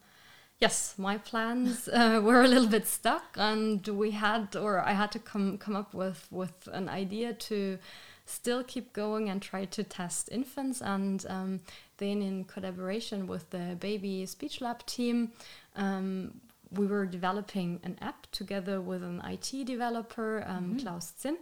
yes, 0.59 0.95
my 0.97 1.17
plans 1.17 1.87
uh, 1.93 2.21
were 2.23 2.41
a 2.41 2.47
little 2.47 2.69
bit 2.69 2.87
stuck, 2.87 3.35
and 3.35 3.85
we 3.87 4.11
had, 4.11 4.55
or 4.55 4.79
I 4.79 4.93
had 4.93 5.11
to 5.11 5.19
come 5.19 5.57
come 5.57 5.75
up 5.75 5.93
with 5.93 6.27
with 6.31 6.69
an 6.71 6.87
idea 6.87 7.33
to 7.33 7.77
still 8.25 8.63
keep 8.63 8.93
going 8.93 9.29
and 9.29 9.41
try 9.41 9.65
to 9.65 9.83
test 9.83 10.29
infants. 10.31 10.81
And 10.81 11.25
um, 11.27 11.59
then, 11.97 12.21
in 12.21 12.45
collaboration 12.45 13.27
with 13.27 13.49
the 13.49 13.77
Baby 13.79 14.25
Speech 14.25 14.61
Lab 14.61 14.85
team, 14.85 15.31
um, 15.75 16.41
we 16.71 16.87
were 16.87 17.05
developing 17.05 17.79
an 17.83 17.97
app 18.01 18.27
together 18.31 18.81
with 18.81 19.03
an 19.03 19.21
IT 19.25 19.65
developer, 19.65 20.43
um, 20.47 20.63
mm-hmm. 20.63 20.77
Klaus 20.77 21.13
Zinn. 21.19 21.37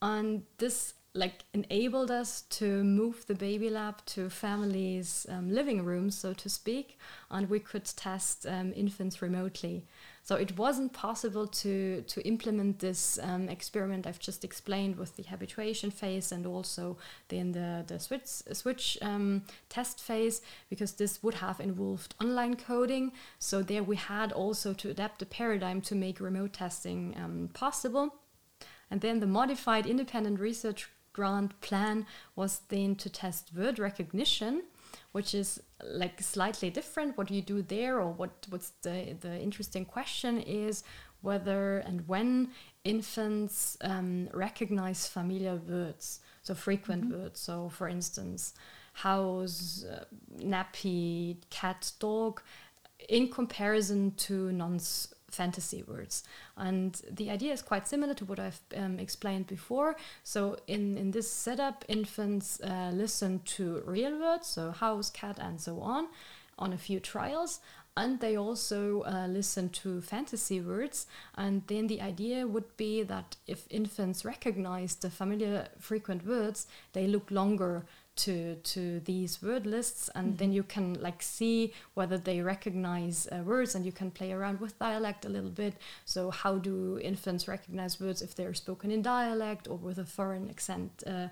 And 0.00 0.42
this 0.58 0.94
like 1.14 1.44
enabled 1.52 2.10
us 2.10 2.42
to 2.42 2.84
move 2.84 3.26
the 3.26 3.34
baby 3.34 3.70
lab 3.70 4.04
to 4.06 4.30
families' 4.30 5.26
um, 5.28 5.50
living 5.50 5.84
rooms, 5.84 6.16
so 6.16 6.32
to 6.34 6.48
speak, 6.48 6.98
and 7.30 7.50
we 7.50 7.58
could 7.58 7.84
test 7.84 8.46
um, 8.46 8.72
infants 8.76 9.20
remotely. 9.20 9.84
So 10.28 10.34
it 10.34 10.58
wasn't 10.58 10.92
possible 10.92 11.46
to 11.46 12.02
to 12.02 12.20
implement 12.20 12.80
this 12.80 13.18
um, 13.22 13.48
experiment 13.48 14.06
I've 14.06 14.18
just 14.18 14.44
explained 14.44 14.96
with 14.96 15.16
the 15.16 15.22
habituation 15.22 15.90
phase 15.90 16.32
and 16.32 16.44
also 16.46 16.98
then 17.28 17.52
the 17.52 17.82
the 17.86 17.98
switch 17.98 18.26
switch 18.52 18.98
um, 19.00 19.44
test 19.70 20.02
phase 20.02 20.42
because 20.68 20.92
this 20.92 21.22
would 21.22 21.36
have 21.36 21.60
involved 21.60 22.14
online 22.20 22.56
coding. 22.56 23.12
So 23.38 23.62
there 23.62 23.82
we 23.82 23.96
had 23.96 24.32
also 24.32 24.74
to 24.74 24.90
adapt 24.90 25.18
the 25.18 25.24
paradigm 25.24 25.80
to 25.80 25.94
make 25.94 26.20
remote 26.20 26.52
testing 26.52 27.14
um, 27.16 27.48
possible. 27.54 28.14
And 28.90 29.00
then 29.00 29.20
the 29.20 29.26
modified 29.26 29.86
independent 29.86 30.40
research 30.40 30.90
grant 31.14 31.58
plan 31.62 32.04
was 32.36 32.60
then 32.68 32.96
to 32.96 33.08
test 33.08 33.54
word 33.56 33.78
recognition 33.78 34.64
which 35.12 35.34
is 35.34 35.60
like 35.84 36.20
slightly 36.20 36.70
different. 36.70 37.16
What 37.16 37.30
you 37.30 37.42
do 37.42 37.62
there? 37.62 37.98
Or 37.98 38.10
what 38.10 38.46
what's 38.50 38.70
the 38.82 39.16
the 39.20 39.40
interesting 39.40 39.84
question 39.84 40.40
is 40.40 40.84
whether 41.20 41.78
and 41.78 42.06
when 42.06 42.50
infants 42.84 43.76
um, 43.80 44.28
recognize 44.32 45.06
familiar 45.06 45.56
words 45.56 46.20
so 46.42 46.54
frequent 46.54 47.04
mm-hmm. 47.04 47.22
words. 47.22 47.40
So 47.40 47.68
for 47.68 47.88
instance 47.88 48.54
house 48.94 49.84
uh, 49.84 50.04
nappy 50.40 51.36
cat 51.50 51.92
dog 52.00 52.42
in 53.08 53.28
comparison 53.28 54.12
to 54.16 54.50
non 54.52 54.78
fantasy 55.30 55.82
words. 55.82 56.24
And 56.56 57.00
the 57.10 57.30
idea 57.30 57.52
is 57.52 57.62
quite 57.62 57.88
similar 57.88 58.14
to 58.14 58.24
what 58.24 58.38
I've 58.38 58.60
um, 58.76 58.98
explained 58.98 59.46
before. 59.46 59.96
So 60.24 60.56
in, 60.66 60.96
in 60.96 61.10
this 61.10 61.30
setup, 61.30 61.84
infants 61.88 62.60
uh, 62.60 62.90
listen 62.94 63.40
to 63.56 63.82
real 63.86 64.18
words, 64.18 64.46
so 64.46 64.70
house, 64.70 65.10
cat, 65.10 65.38
and 65.40 65.60
so 65.60 65.80
on, 65.80 66.08
on 66.58 66.72
a 66.72 66.78
few 66.78 67.00
trials. 67.00 67.60
And 67.96 68.20
they 68.20 68.36
also 68.36 69.02
uh, 69.02 69.26
listen 69.26 69.70
to 69.70 70.00
fantasy 70.00 70.60
words. 70.60 71.06
And 71.34 71.62
then 71.66 71.88
the 71.88 72.00
idea 72.00 72.46
would 72.46 72.76
be 72.76 73.02
that 73.02 73.36
if 73.48 73.66
infants 73.70 74.24
recognize 74.24 74.94
the 74.94 75.10
familiar 75.10 75.66
frequent 75.80 76.24
words, 76.24 76.68
they 76.92 77.08
look 77.08 77.30
longer 77.30 77.84
to 78.18 78.56
to 78.56 79.00
these 79.00 79.40
word 79.40 79.64
lists 79.64 80.10
and 80.14 80.28
mm-hmm. 80.28 80.36
then 80.36 80.52
you 80.52 80.62
can 80.62 80.94
like 80.94 81.22
see 81.22 81.72
whether 81.94 82.18
they 82.18 82.40
recognize 82.40 83.28
uh, 83.30 83.38
words 83.44 83.74
and 83.74 83.86
you 83.86 83.92
can 83.92 84.10
play 84.10 84.32
around 84.32 84.60
with 84.60 84.78
dialect 84.78 85.24
a 85.24 85.28
little 85.28 85.50
bit 85.50 85.74
so 86.04 86.30
how 86.30 86.58
do 86.58 86.98
infants 87.00 87.48
recognize 87.48 88.00
words 88.00 88.20
if 88.20 88.34
they're 88.34 88.54
spoken 88.54 88.90
in 88.90 89.02
dialect 89.02 89.68
or 89.68 89.76
with 89.76 89.98
a 89.98 90.04
foreign 90.04 90.50
accent 90.50 91.02
uh, 91.06 91.28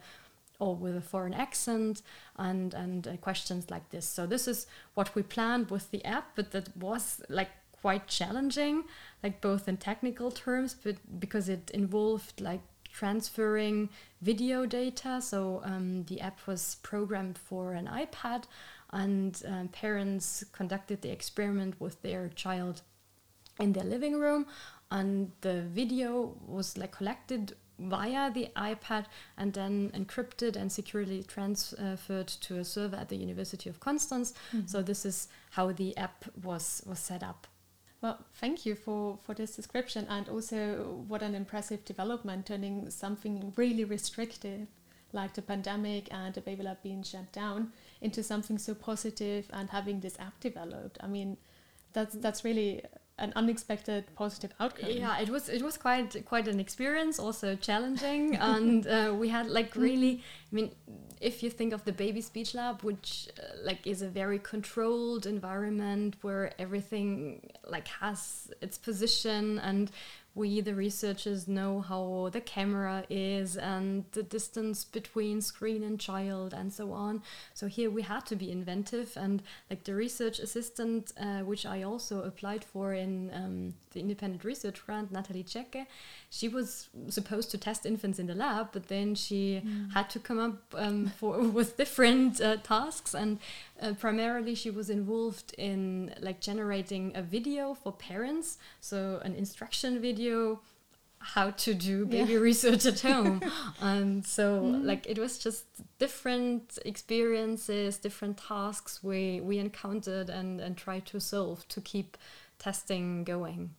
or 0.59 0.75
with 0.75 0.97
a 0.97 1.00
foreign 1.00 1.35
accent 1.35 2.02
and 2.37 2.73
and 2.73 3.09
uh, 3.09 3.16
questions 3.16 3.71
like 3.71 3.90
this 3.90 4.07
so 4.07 4.25
this 4.26 4.47
is 4.47 4.66
what 4.95 5.14
we 5.14 5.23
planned 5.23 5.71
with 5.71 5.90
the 5.90 6.05
app 6.05 6.37
but 6.37 6.52
that 6.52 6.75
was 6.76 7.21
like 7.28 7.50
quite 7.83 8.07
challenging 8.07 8.85
like 9.23 9.40
both 9.40 9.69
in 9.69 9.76
technical 9.76 10.31
terms 10.31 10.75
but 10.83 10.97
because 11.21 11.49
it 11.49 11.71
involved 11.73 12.40
like 12.40 12.62
transferring 12.97 13.88
video 14.23 14.67
data. 14.67 15.21
So 15.21 15.61
um, 15.65 16.05
the 16.05 16.21
app 16.21 16.38
was 16.47 16.76
programmed 16.83 17.38
for 17.38 17.73
an 17.73 17.87
iPad, 17.87 18.45
and 18.91 19.43
um, 19.47 19.69
parents 19.69 20.45
conducted 20.53 21.03
the 21.03 21.11
experiment 21.11 21.75
with 21.79 22.00
their 22.03 22.31
child 22.35 22.83
in 23.61 23.73
their 23.73 23.85
living 23.85 24.19
room, 24.19 24.47
and 24.91 25.31
the 25.41 25.62
video 25.62 26.37
was 26.47 26.79
like 26.79 26.93
collected 26.93 27.55
via 27.79 28.31
the 28.33 28.49
iPad 28.57 29.05
and 29.37 29.53
then 29.53 29.91
encrypted 29.95 30.57
and 30.57 30.73
securely 30.73 31.23
transferred 31.23 32.29
to 32.29 32.59
a 32.59 32.65
server 32.65 32.97
at 32.97 33.09
the 33.09 33.17
University 33.17 33.69
of 33.69 33.81
Constance. 33.81 34.33
Mm-hmm. 34.33 34.67
So 34.67 34.83
this 34.83 35.05
is 35.05 35.29
how 35.50 35.73
the 35.73 35.95
app 35.97 36.25
was 36.43 36.83
was 36.87 36.99
set 36.99 37.23
up. 37.23 37.47
Well, 38.03 38.19
thank 38.35 38.67
you 38.67 38.75
for, 38.75 39.19
for 39.25 39.35
this 39.35 39.57
description 39.57 40.07
and 40.09 40.29
also 40.29 41.05
what 41.09 41.23
an 41.23 41.35
impressive 41.35 41.85
development, 41.85 42.47
turning 42.47 42.91
something 42.91 43.53
really 43.57 43.85
restrictive 43.85 44.69
like 45.12 45.35
the 45.35 45.43
pandemic 45.43 46.12
and 46.12 46.35
the 46.35 46.41
baby 46.41 46.62
lab 46.62 46.83
being 46.83 47.03
shut 47.03 47.33
down 47.33 47.73
into 48.00 48.23
something 48.23 48.59
so 48.59 48.75
positive 48.75 49.47
and 49.53 49.71
having 49.71 50.00
this 50.00 50.19
app 50.19 50.38
developed. 50.41 50.99
I 51.00 51.07
mean, 51.07 51.37
that's 51.93 52.15
that's 52.17 52.45
really 52.45 52.83
an 53.19 53.33
unexpected 53.35 54.05
positive 54.15 54.53
outcome. 54.61 54.91
Yeah, 54.91 55.19
it 55.19 55.31
was 55.31 55.49
it 55.49 55.62
was 55.62 55.79
quite 55.79 56.25
quite 56.26 56.49
an 56.49 56.61
experience, 56.61 57.19
also 57.19 57.57
challenging, 57.57 58.37
and 58.37 58.87
uh, 58.87 59.15
we 59.19 59.29
had 59.29 59.47
like 59.49 59.75
really. 59.75 60.23
I 60.53 60.55
mean, 60.55 60.71
if 61.21 61.43
you 61.43 61.51
think 61.51 61.73
of 61.73 61.85
the 61.85 61.93
baby 61.93 62.21
speech 62.21 62.55
lab, 62.55 62.83
which 62.83 63.29
uh, 63.39 63.43
like 63.63 63.87
is 63.87 64.03
a 64.03 64.09
very 64.09 64.39
controlled 64.39 65.27
environment 65.27 66.17
where 66.23 66.53
everything 66.59 67.51
like 67.67 67.89
has 67.89 68.51
its 68.61 68.79
position, 68.79 69.59
and 69.59 69.91
we, 70.35 70.61
the 70.61 70.75
researchers, 70.75 71.49
know 71.49 71.81
how 71.81 72.29
the 72.31 72.43
camera 72.43 73.05
is 73.09 73.57
and 73.57 74.05
the 74.13 74.23
distance 74.23 74.85
between 74.85 75.41
screen 75.41 75.83
and 75.83 75.99
child 75.99 76.53
and 76.53 76.71
so 76.71 76.93
on. 76.93 77.23
So 77.55 77.67
here 77.69 77.91
we 77.91 78.03
had 78.03 78.27
to 78.27 78.37
be 78.37 78.53
inventive, 78.53 79.17
and 79.17 79.43
like 79.71 79.85
the 79.85 79.95
research 79.95 80.39
assistant, 80.39 81.13
uh, 81.19 81.41
which 81.41 81.65
I 81.65 81.83
also 81.83 82.23
applied 82.23 82.65
for 82.65 82.93
in 82.93 83.31
um, 83.33 83.75
the 83.93 84.01
independent 84.01 84.45
research 84.45 84.85
grant, 84.85 85.11
Natalie 85.11 85.43
Checke, 85.43 85.87
she 86.37 86.49
was 86.49 86.88
supposed 87.09 87.50
to 87.52 87.59
test 87.59 87.87
infants 87.87 88.19
in 88.19 88.26
the 88.26 88.35
lab, 88.35 88.69
but 88.73 88.88
then 88.88 89.14
she 89.14 89.62
mm. 89.64 89.93
had 89.93 90.11
to 90.11 90.19
come 90.19 90.38
up 90.38 90.75
um, 90.75 91.07
for 91.16 91.38
with 91.59 91.76
different 91.76 92.40
uh, 92.40 92.57
tasks, 92.59 93.14
and 93.14 93.38
uh, 93.81 93.95
primarily 93.95 94.55
she 94.55 94.71
was 94.71 94.90
involved 94.90 95.55
in 95.57 96.14
like 96.21 96.40
generating 96.40 97.12
a 97.14 97.23
video 97.23 97.75
for 97.75 97.93
parents, 97.93 98.59
so 98.81 99.21
an 99.25 99.35
instruction 99.35 100.00
video 100.00 100.61
how 101.19 101.50
to 101.50 101.75
do 101.75 102.05
baby 102.07 102.35
yeah. 102.35 102.38
research 102.50 102.85
at 102.87 103.00
home 103.00 103.40
and 103.81 104.25
so 104.37 104.61
mm. 104.61 104.85
like 104.85 105.05
it 105.09 105.19
was 105.19 105.38
just 105.38 105.64
different 105.99 106.78
experiences 106.85 107.97
different 107.97 108.37
tasks 108.37 109.02
we 109.02 109.40
we 109.40 109.59
encountered 109.59 110.28
and 110.28 110.61
and 110.61 110.76
tried 110.76 111.05
to 111.07 111.19
solve 111.19 111.66
to 111.66 111.81
keep 111.81 112.16
testing 112.59 113.25
going. 113.25 113.71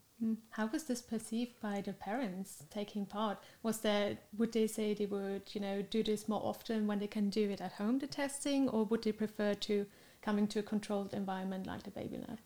How 0.49 0.65
was 0.67 0.85
this 0.85 1.01
perceived 1.01 1.59
by 1.61 1.81
the 1.81 1.93
parents 1.93 2.63
taking 2.71 3.05
part? 3.05 3.37
Was 3.61 3.79
there 3.79 4.17
would 4.37 4.51
they 4.51 4.65
say 4.65 4.93
they 4.93 5.05
would 5.05 5.43
you 5.53 5.61
know 5.61 5.83
do 5.83 6.01
this 6.01 6.27
more 6.27 6.41
often 6.43 6.87
when 6.87 6.99
they 6.99 7.07
can 7.07 7.29
do 7.29 7.49
it 7.49 7.61
at 7.61 7.73
home 7.73 7.99
the 7.99 8.07
testing, 8.07 8.67
or 8.69 8.85
would 8.85 9.03
they 9.03 9.11
prefer 9.11 9.53
to 9.53 9.85
coming 10.21 10.47
to 10.47 10.59
a 10.59 10.63
controlled 10.63 11.13
environment 11.13 11.67
like 11.67 11.83
the 11.83 11.91
baby 11.91 12.17
lab? 12.17 12.39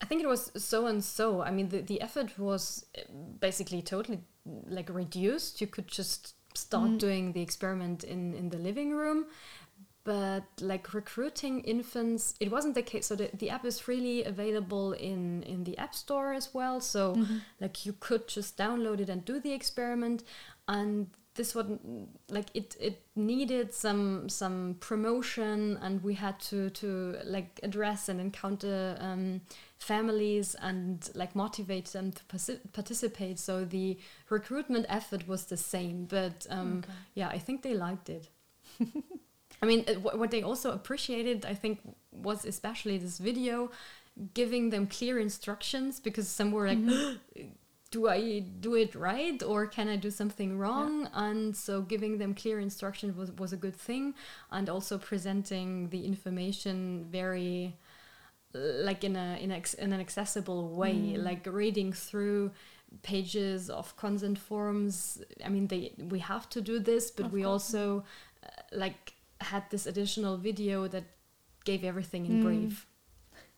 I 0.00 0.06
think 0.06 0.22
it 0.22 0.28
was 0.28 0.50
so 0.56 0.86
and 0.86 1.04
so. 1.04 1.42
I 1.42 1.50
mean, 1.50 1.68
the, 1.68 1.82
the 1.82 2.00
effort 2.00 2.38
was 2.38 2.86
eh, 2.94 3.02
basically 3.38 3.82
totally 3.82 4.20
like 4.66 4.88
reduced. 4.88 5.60
You 5.60 5.66
could 5.66 5.88
just 5.88 6.34
start 6.54 6.90
mm. 6.90 6.98
doing 6.98 7.32
the 7.32 7.42
experiment 7.42 8.02
in, 8.02 8.34
in 8.34 8.48
the 8.48 8.58
living 8.58 8.92
room 8.92 9.26
but 10.10 10.42
like 10.60 10.92
recruiting 10.92 11.60
infants 11.60 12.34
it 12.40 12.50
wasn't 12.50 12.74
the 12.74 12.82
case. 12.82 13.06
So 13.06 13.14
the, 13.14 13.30
the 13.32 13.48
app 13.48 13.64
is 13.64 13.78
freely 13.78 14.24
available 14.24 14.92
in 14.92 15.44
in 15.44 15.62
the 15.62 15.78
app 15.78 15.94
store 15.94 16.32
as 16.32 16.52
well. 16.52 16.80
So 16.80 17.14
mm-hmm. 17.14 17.38
like 17.60 17.86
you 17.86 17.94
could 18.00 18.26
just 18.26 18.56
download 18.56 18.98
it 18.98 19.08
and 19.08 19.24
do 19.24 19.38
the 19.38 19.52
experiment. 19.52 20.24
And 20.66 21.10
this 21.36 21.54
one 21.54 22.08
like 22.28 22.48
it 22.54 22.76
it 22.80 23.06
needed 23.14 23.72
some 23.72 24.28
some 24.28 24.78
promotion 24.80 25.78
and 25.80 26.02
we 26.02 26.14
had 26.14 26.40
to 26.50 26.70
to 26.70 27.14
like 27.24 27.60
address 27.62 28.08
and 28.08 28.20
encounter 28.20 28.96
um, 28.98 29.40
families 29.78 30.56
and 30.60 31.08
like 31.14 31.36
motivate 31.36 31.86
them 31.92 32.10
to 32.10 32.22
participate. 32.72 33.38
So 33.38 33.64
the 33.64 33.96
recruitment 34.28 34.86
effort 34.88 35.28
was 35.28 35.44
the 35.44 35.56
same 35.56 36.06
but 36.06 36.48
um, 36.50 36.78
okay. 36.78 36.92
yeah 37.14 37.28
i 37.28 37.38
think 37.38 37.62
they 37.62 37.74
liked 37.74 38.08
it 38.08 38.28
I 39.62 39.66
mean, 39.66 39.84
uh, 39.88 39.94
what 40.00 40.30
they 40.30 40.42
also 40.42 40.72
appreciated, 40.72 41.44
I 41.44 41.54
think, 41.54 41.80
was 42.12 42.44
especially 42.44 42.98
this 42.98 43.18
video 43.18 43.70
giving 44.34 44.70
them 44.70 44.86
clear 44.86 45.18
instructions 45.18 46.00
because 46.00 46.28
some 46.28 46.50
were 46.50 46.66
like, 46.68 46.78
mm-hmm. 46.78 47.42
do 47.90 48.08
I 48.08 48.38
do 48.38 48.76
it 48.76 48.94
right 48.94 49.42
or 49.42 49.66
can 49.66 49.88
I 49.88 49.96
do 49.96 50.10
something 50.10 50.56
wrong? 50.56 51.02
Yeah. 51.02 51.24
And 51.24 51.56
so 51.56 51.82
giving 51.82 52.18
them 52.18 52.34
clear 52.34 52.60
instructions 52.60 53.16
was, 53.16 53.32
was 53.32 53.52
a 53.52 53.56
good 53.56 53.74
thing. 53.74 54.14
And 54.50 54.68
also 54.68 54.96
presenting 54.96 55.88
the 55.88 56.04
information 56.04 57.06
very 57.10 57.76
like 58.52 59.04
in 59.04 59.14
a 59.16 59.38
in, 59.40 59.52
a, 59.52 59.62
in 59.78 59.92
an 59.92 60.00
accessible 60.00 60.70
way, 60.70 60.94
mm. 60.94 61.22
like 61.22 61.46
reading 61.46 61.92
through 61.92 62.50
pages 63.02 63.70
of 63.70 63.96
consent 63.96 64.38
forms. 64.38 65.22
I 65.44 65.48
mean, 65.48 65.68
they 65.68 65.92
we 65.98 66.18
have 66.20 66.48
to 66.50 66.60
do 66.60 66.78
this, 66.78 67.10
but 67.10 67.26
of 67.26 67.32
we 67.32 67.42
course. 67.42 67.72
also 67.74 68.04
uh, 68.44 68.48
like 68.72 69.14
had 69.40 69.64
this 69.70 69.86
additional 69.86 70.36
video 70.36 70.86
that 70.88 71.04
gave 71.64 71.84
everything 71.84 72.26
in 72.26 72.40
mm. 72.40 72.42
brief. 72.42 72.86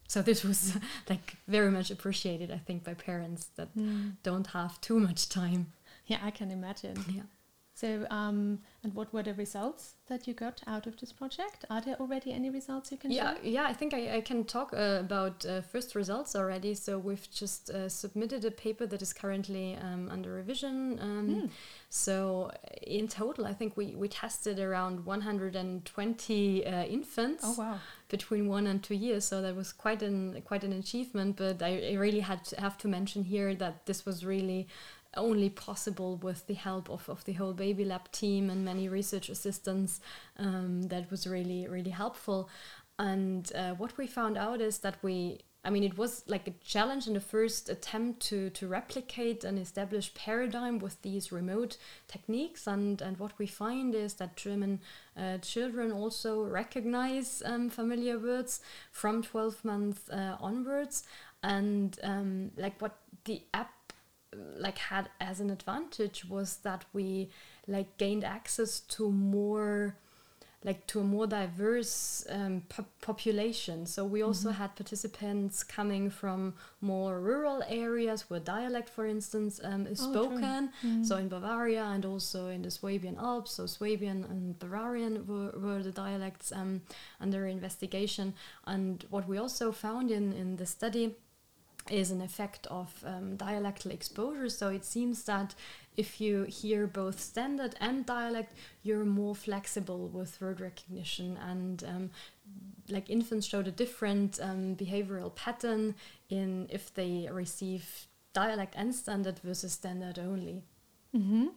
So 0.09 0.23
this 0.23 0.45
was 0.45 0.77
like 1.09 1.37
very 1.49 1.71
much 1.71 1.90
appreciated, 1.90 2.51
I 2.51 2.59
think, 2.59 2.85
by 2.85 2.95
parents 2.95 3.47
that 3.57 3.77
mm. 3.77 4.16
don't 4.23 4.49
have 4.49 4.81
too 4.81 4.99
much 5.01 5.29
time. 5.29 5.73
Yeah, 6.07 6.18
I 6.23 6.31
can 6.31 6.51
imagine. 6.51 6.97
Yeah. 7.09 7.23
So, 7.83 8.07
um, 8.11 8.61
and 8.85 8.95
what 8.95 9.12
were 9.12 9.25
the 9.25 9.35
results 9.35 9.95
that 10.07 10.29
you 10.29 10.35
got 10.35 10.62
out 10.68 10.87
of 10.87 10.97
this 11.01 11.12
project? 11.12 11.64
Are 11.68 11.81
there 11.81 11.97
already 11.99 12.33
any 12.33 12.49
results 12.49 12.92
you 12.92 12.97
can 12.97 13.11
yeah, 13.11 13.35
share? 13.35 13.42
Yeah, 13.42 13.64
I 13.64 13.73
think 13.73 13.92
I, 13.92 14.18
I 14.18 14.21
can 14.21 14.45
talk 14.45 14.73
uh, 14.73 14.99
about 15.01 15.45
uh, 15.45 15.62
first 15.62 15.97
results 15.97 16.37
already. 16.37 16.75
So 16.75 16.97
we've 16.97 17.29
just 17.33 17.71
uh, 17.71 17.88
submitted 17.88 18.45
a 18.45 18.53
paper 18.53 18.87
that 18.87 19.03
is 19.03 19.12
currently 19.12 19.77
um, 19.83 20.09
under 20.12 20.33
revision. 20.33 21.01
Um, 21.01 21.29
mm. 21.29 21.51
So 21.88 22.53
in 22.83 23.09
total, 23.09 23.47
I 23.47 23.53
think 23.53 23.77
we, 23.77 23.97
we 23.97 24.07
tested 24.07 24.61
around 24.61 25.05
120 25.05 26.64
uh, 26.64 26.85
infants. 26.85 27.42
Oh 27.45 27.55
wow! 27.59 27.81
Between 28.09 28.47
one 28.47 28.68
and 28.68 28.81
two 28.81 28.95
years, 28.95 29.25
so 29.25 29.42
that 29.42 29.57
was 29.57 29.73
quite 29.73 30.03
an 30.03 30.40
quite 30.42 30.62
an 30.62 30.73
achievement. 30.73 31.37
But 31.37 31.62
I, 31.62 31.90
I 31.90 31.95
really 31.95 32.21
had 32.21 32.45
to 32.45 32.61
have 32.61 32.79
to 32.79 32.88
mention 32.88 33.25
here 33.25 33.55
that 33.57 33.87
this 33.87 34.07
was 34.07 34.25
really 34.25 34.68
only 35.16 35.51
possible 35.51 36.16
with 36.16 36.46
the 36.46 36.55
help 36.55 36.90
of, 36.90 37.09
of 37.09 37.25
the 37.25 37.33
whole 37.33 37.53
baby 37.53 37.85
lab 37.85 38.11
team 38.12 38.51
and 38.51 38.64
many 38.64 38.88
research 38.88 39.29
assistants 39.29 40.01
um, 40.38 40.83
that 40.85 41.11
was 41.11 41.27
really 41.27 41.66
really 41.68 41.90
helpful 41.90 42.48
and 42.98 43.53
uh, 43.55 43.72
what 43.75 43.96
we 43.98 44.07
found 44.07 44.37
out 44.37 44.61
is 44.61 44.79
that 44.79 44.96
we 45.03 45.40
I 45.64 45.70
mean, 45.70 45.85
it 45.85 45.96
was 45.96 46.25
like 46.27 46.48
a 46.48 46.55
challenge 46.64 47.07
in 47.07 47.14
the 47.14 47.20
first 47.20 47.68
attempt 47.68 48.20
to, 48.29 48.51
to 48.51 48.66
replicate 48.66 49.44
an 49.44 49.59
established 49.59 50.14
paradigm 50.16 50.81
with 50.81 51.01
these 51.03 51.31
remote 51.31 51.77
techniques. 52.09 52.66
And, 52.66 53.01
and 53.01 53.16
what 53.18 53.38
we 53.38 53.46
find 53.46 53.94
is 53.94 54.14
that 54.14 54.37
German 54.37 54.81
uh, 55.16 55.38
children 55.38 55.92
also 55.92 56.42
recognize 56.42 57.44
um, 57.46 57.70
familiar 57.70 58.18
words 58.18 58.61
from 58.90 59.22
12 59.22 59.64
months 59.64 60.11
uh, 60.11 60.37
onwards. 60.40 61.05
And 61.44 61.96
um, 62.03 62.51
like 62.57 62.83
what 62.83 62.98
the 63.25 63.42
app 63.55 63.70
like 64.35 64.79
had 64.79 65.11
as 65.21 65.40
an 65.40 65.51
advantage 65.51 66.25
was 66.25 66.57
that 66.59 66.85
we 66.92 67.31
like 67.66 67.97
gained 67.99 68.25
access 68.25 68.81
to 68.81 69.11
more 69.11 69.97
like 70.64 70.87
to 70.87 71.01
a 71.01 71.05
more 71.05 71.27
diverse 71.27 72.25
um, 72.31 72.62
po 72.68 72.85
population. 73.01 73.85
So 73.85 74.05
we 74.05 74.23
also 74.23 74.49
mm 74.49 74.55
-hmm. 74.55 74.59
had 74.59 74.77
participants 74.77 75.64
coming 75.64 76.11
from 76.11 76.55
more 76.81 77.21
rural 77.21 77.62
areas 77.68 78.31
where 78.31 78.40
dialect, 78.40 78.88
for 78.88 79.07
instance, 79.07 79.62
um, 79.64 79.87
is 79.87 80.01
oh, 80.01 80.11
spoken. 80.11 80.71
Mm. 80.83 81.05
So 81.05 81.16
in 81.16 81.29
Bavaria 81.29 81.85
and 81.85 82.05
also 82.05 82.49
in 82.49 82.62
the 82.62 82.71
Swabian 82.71 83.18
Alps, 83.18 83.53
so 83.55 83.66
Swabian 83.66 84.25
and 84.25 84.59
Bavarian 84.59 85.27
were, 85.27 85.53
were 85.64 85.83
the 85.83 86.03
dialects 86.05 86.53
um, 86.53 86.81
under 87.21 87.47
investigation. 87.47 88.35
And 88.64 89.05
what 89.11 89.27
we 89.29 89.40
also 89.40 89.73
found 89.73 90.11
in, 90.11 90.33
in 90.33 90.57
the 90.57 90.66
study 90.66 91.16
is 91.90 92.11
an 92.11 92.21
effect 92.21 92.66
of 92.68 92.92
um, 93.07 93.37
dialectal 93.37 93.90
exposure. 93.92 94.49
So 94.49 94.68
it 94.68 94.85
seems 94.85 95.25
that 95.25 95.55
if 95.97 96.21
you 96.21 96.45
hear 96.45 96.87
both 96.87 97.21
standard 97.21 97.75
and 97.81 98.07
dialect, 98.07 98.55
you're 98.83 99.05
more 99.05 99.35
flexible 99.35 100.09
with 100.09 100.40
word 100.40 100.61
recognition. 100.61 101.37
And 101.37 101.85
um, 101.85 102.11
like 102.88 103.11
infants 103.11 103.47
showed 103.47 103.68
a 103.68 103.73
different 103.73 104.38
um, 104.40 104.77
behavioral 104.77 105.35
pattern 105.35 105.95
in 106.29 106.68
if 106.71 106.95
they 106.95 107.29
receive 107.31 108.07
dialect 108.33 108.75
and 108.77 108.95
standard 108.95 109.38
versus 109.40 109.73
standard 109.73 110.18
only. 110.18 110.62
Mm-hmm. 111.14 111.49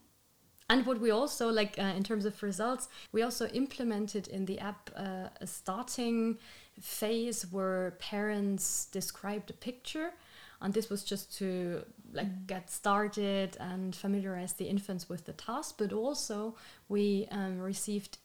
And 0.70 0.86
what 0.86 1.00
we 1.00 1.12
also 1.12 1.50
like 1.50 1.76
uh, 1.78 1.94
in 1.96 2.04
terms 2.04 2.26
of 2.26 2.42
results, 2.42 2.90
we 3.12 3.22
also 3.22 3.48
implemented 3.50 4.28
in 4.28 4.46
the 4.46 4.60
app 4.60 4.90
uh, 4.96 5.30
a 5.40 5.48
starting 5.48 6.40
phase 6.80 7.46
where 7.52 7.92
parents 8.00 8.86
described 8.92 9.50
a 9.50 9.54
picture 9.54 10.12
and 10.62 10.74
this 10.74 10.90
was 10.90 11.04
just 11.04 11.38
to 11.38 11.84
like 12.14 12.28
mm. 12.28 12.48
get 12.48 12.70
started 12.70 13.58
and 13.60 13.96
familiarize 13.96 14.54
the 14.54 14.66
infants 14.66 15.08
with 15.08 15.26
the 15.26 15.34
task 15.34 15.76
but 15.78 15.94
also 15.94 16.56
we 16.90 17.28
um, 17.32 17.60
received 17.60 18.18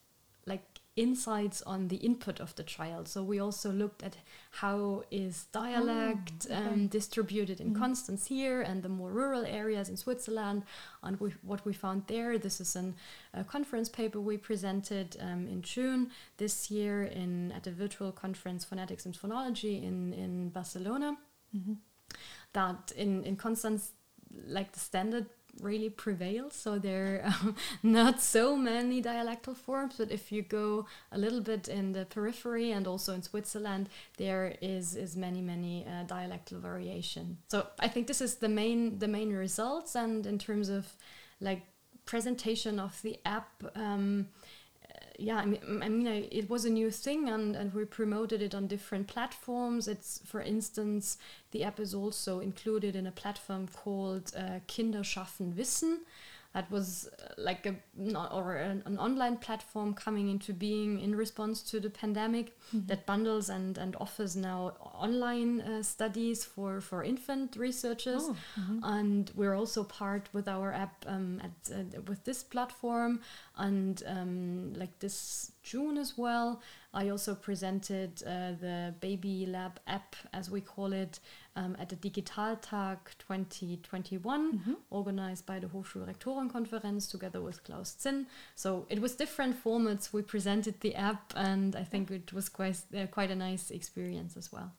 insights 1.07 1.63
on 1.63 1.89
the 1.89 1.97
input 1.97 2.41
of 2.41 2.55
the 2.57 2.63
trial. 2.63 3.05
so 3.05 3.23
we 3.23 3.39
also 3.41 3.71
looked 3.83 4.03
at 4.03 4.17
how 4.63 5.03
is 5.11 5.47
dialect 5.53 6.47
oh, 6.51 6.55
okay. 6.55 6.67
um, 6.69 6.87
distributed 6.99 7.61
in 7.61 7.71
mm. 7.73 7.79
Constance 7.79 8.27
here 8.27 8.61
and 8.69 8.83
the 8.83 8.89
more 8.89 9.11
rural 9.11 9.45
areas 9.47 9.89
in 9.89 9.97
Switzerland 9.97 10.63
and 11.03 11.19
we, 11.21 11.31
what 11.43 11.65
we 11.65 11.73
found 11.73 12.03
there 12.07 12.39
this 12.39 12.61
is 12.61 12.77
an, 12.77 12.95
a 13.33 13.45
conference 13.45 13.89
paper 13.89 14.21
we 14.21 14.37
presented 14.37 15.17
um, 15.21 15.47
in 15.49 15.63
June 15.63 16.11
this 16.37 16.71
year 16.71 17.05
in 17.05 17.53
at 17.53 17.67
a 17.67 17.71
virtual 17.71 18.13
conference 18.13 18.65
phonetics 18.65 19.07
and 19.07 19.15
phonology 19.23 19.83
in, 19.83 20.13
in 20.25 20.51
Barcelona 20.51 21.17
mm 21.55 21.63
-hmm 21.67 21.77
that 22.53 22.93
in 22.97 23.25
in 23.25 23.37
Constance 23.37 23.93
like 24.47 24.73
the 24.73 24.81
standard 24.81 25.27
really 25.61 25.91
prevails. 25.91 26.55
So 26.55 26.79
there 26.79 27.23
are 27.25 27.55
not 27.83 28.21
so 28.21 28.57
many 28.57 29.03
dialectal 29.03 29.57
forms, 29.57 29.95
but 29.99 30.11
if 30.11 30.33
you 30.33 30.43
go 30.43 30.87
a 31.13 31.19
little 31.19 31.41
bit 31.41 31.69
in 31.69 31.93
the 31.93 32.05
periphery 32.05 32.71
and 32.73 32.87
also 32.87 33.15
in 33.15 33.23
Switzerland, 33.23 33.89
there 34.17 34.57
is 34.61 34.95
is 34.97 35.17
many 35.17 35.41
many 35.41 35.87
uh, 35.87 36.05
dialectal 36.05 36.61
variation. 36.61 37.39
So 37.49 37.67
I 37.79 37.89
think 37.89 38.07
this 38.07 38.21
is 38.21 38.37
the 38.37 38.49
main 38.49 38.99
the 38.99 39.09
main 39.09 39.33
results, 39.33 39.95
and 39.95 40.27
in 40.27 40.39
terms 40.39 40.69
of 40.69 40.95
like 41.41 41.63
presentation 42.05 42.79
of 42.81 43.01
the 43.03 43.19
app. 43.25 43.63
Um, 43.75 44.29
yeah, 45.21 45.37
I 45.37 45.45
mean, 45.45 45.83
I 45.83 45.89
mean, 45.89 46.09
I, 46.09 46.29
it 46.31 46.49
was 46.49 46.65
a 46.65 46.71
new 46.71 46.91
thing, 46.91 47.29
and, 47.29 47.55
and 47.55 47.75
we 47.75 47.85
promoted 47.85 48.41
it 48.41 48.55
on 48.55 48.67
different 48.67 49.07
platforms. 49.07 49.87
It's, 49.87 50.21
for 50.25 50.41
instance, 50.41 51.19
the 51.51 51.63
app 51.63 51.79
is 51.79 51.95
also 51.95 52.41
included 52.41 52.97
in 52.97 53.07
a 53.07 53.13
platform 53.13 53.69
called 53.69 54.33
uh, 54.37 54.61
Kinder 54.67 55.05
schaffen 55.05 55.53
Wissen, 55.55 55.99
that 56.53 56.71
was 56.71 57.09
uh, 57.19 57.33
like 57.39 57.67
a 57.67 57.75
or 58.33 58.57
an, 58.57 58.83
an, 58.85 58.99
online 58.99 59.37
platform 59.37 59.95
coming 59.95 60.29
into 60.29 60.53
being 60.53 61.01
in 61.01 61.15
response 61.15 61.63
to 61.63 61.79
the 61.79 61.91
pandemic 61.91 62.59
mm-hmm. 62.69 62.87
that 62.87 63.07
bundles 63.07 63.49
and 63.49 63.79
and 63.79 63.95
offers 64.01 64.35
now 64.35 64.73
online 64.95 65.61
uh, 65.61 65.83
studies 65.83 66.45
for 66.45 66.81
for 66.81 67.05
infant 67.05 67.57
researchers 67.57 68.23
oh, 68.25 68.37
mm-hmm. 68.59 68.81
and 68.83 69.31
we're 69.37 69.55
also 69.55 69.85
part 69.85 70.29
with 70.33 70.49
our 70.49 70.73
app 70.73 71.05
um, 71.07 71.41
at 71.43 71.73
uh, 71.73 72.01
with 72.09 72.25
this 72.25 72.43
platform 72.43 73.21
and 73.57 74.03
um, 74.07 74.73
like 74.75 74.99
this 74.99 75.53
June 75.63 75.97
as 75.97 76.19
well 76.19 76.61
I 76.93 77.09
also 77.09 77.35
presented 77.37 78.23
uh, 78.27 78.53
the 78.61 78.95
Baby 79.01 79.47
Lab 79.47 79.79
app, 79.87 80.17
as 80.33 80.51
we 80.51 80.61
call 80.61 80.93
it, 80.93 81.21
um, 81.55 81.77
at 81.79 81.89
the 81.89 81.97
Digitaltag 81.97 82.99
2021, 83.19 84.53
mm-hmm. 84.53 84.73
organized 84.91 85.47
by 85.47 85.61
the 85.61 85.69
Hochschulrektorenkonferenz 85.69 87.09
together 87.09 87.41
with 87.41 87.63
Klaus 87.63 87.97
Zinn. 88.01 88.27
So 88.57 88.87
it 88.91 89.01
was 89.01 89.15
different 89.15 89.63
formats. 89.63 90.13
We 90.13 90.23
presented 90.23 90.81
the 90.81 90.97
app, 90.97 91.33
and 91.37 91.77
I 91.77 91.85
think 91.85 92.11
it 92.11 92.33
was 92.33 92.49
quite 92.49 92.79
uh, 92.97 93.07
quite 93.07 93.31
a 93.31 93.37
nice 93.37 93.71
experience 93.71 94.37
as 94.37 94.51
well. 94.51 94.73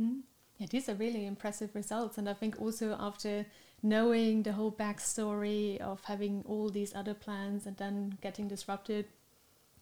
Mm-hmm. 0.00 0.20
Yeah, 0.56 0.66
these 0.70 0.88
are 0.88 0.94
really 0.94 1.26
impressive 1.26 1.74
results, 1.74 2.16
and 2.16 2.28
I 2.28 2.34
think 2.34 2.60
also 2.60 2.96
after 2.98 3.44
knowing 3.82 4.42
the 4.42 4.52
whole 4.52 4.72
backstory 4.72 5.78
of 5.78 6.04
having 6.04 6.42
all 6.46 6.68
these 6.68 6.94
other 6.94 7.14
plans 7.14 7.66
and 7.66 7.76
then 7.76 8.18
getting 8.20 8.48
disrupted 8.48 9.06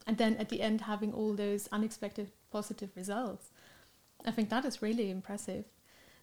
and 0.06 0.18
then 0.18 0.37
at 0.37 0.48
the 0.48 0.61
end 0.61 0.82
having 0.82 1.12
all 1.12 1.34
those 1.34 1.68
unexpected 1.72 2.30
positive 2.50 2.90
results. 2.96 3.50
I 4.24 4.30
think 4.30 4.48
that 4.50 4.64
is 4.64 4.82
really 4.82 5.11
impressive. 5.11 5.64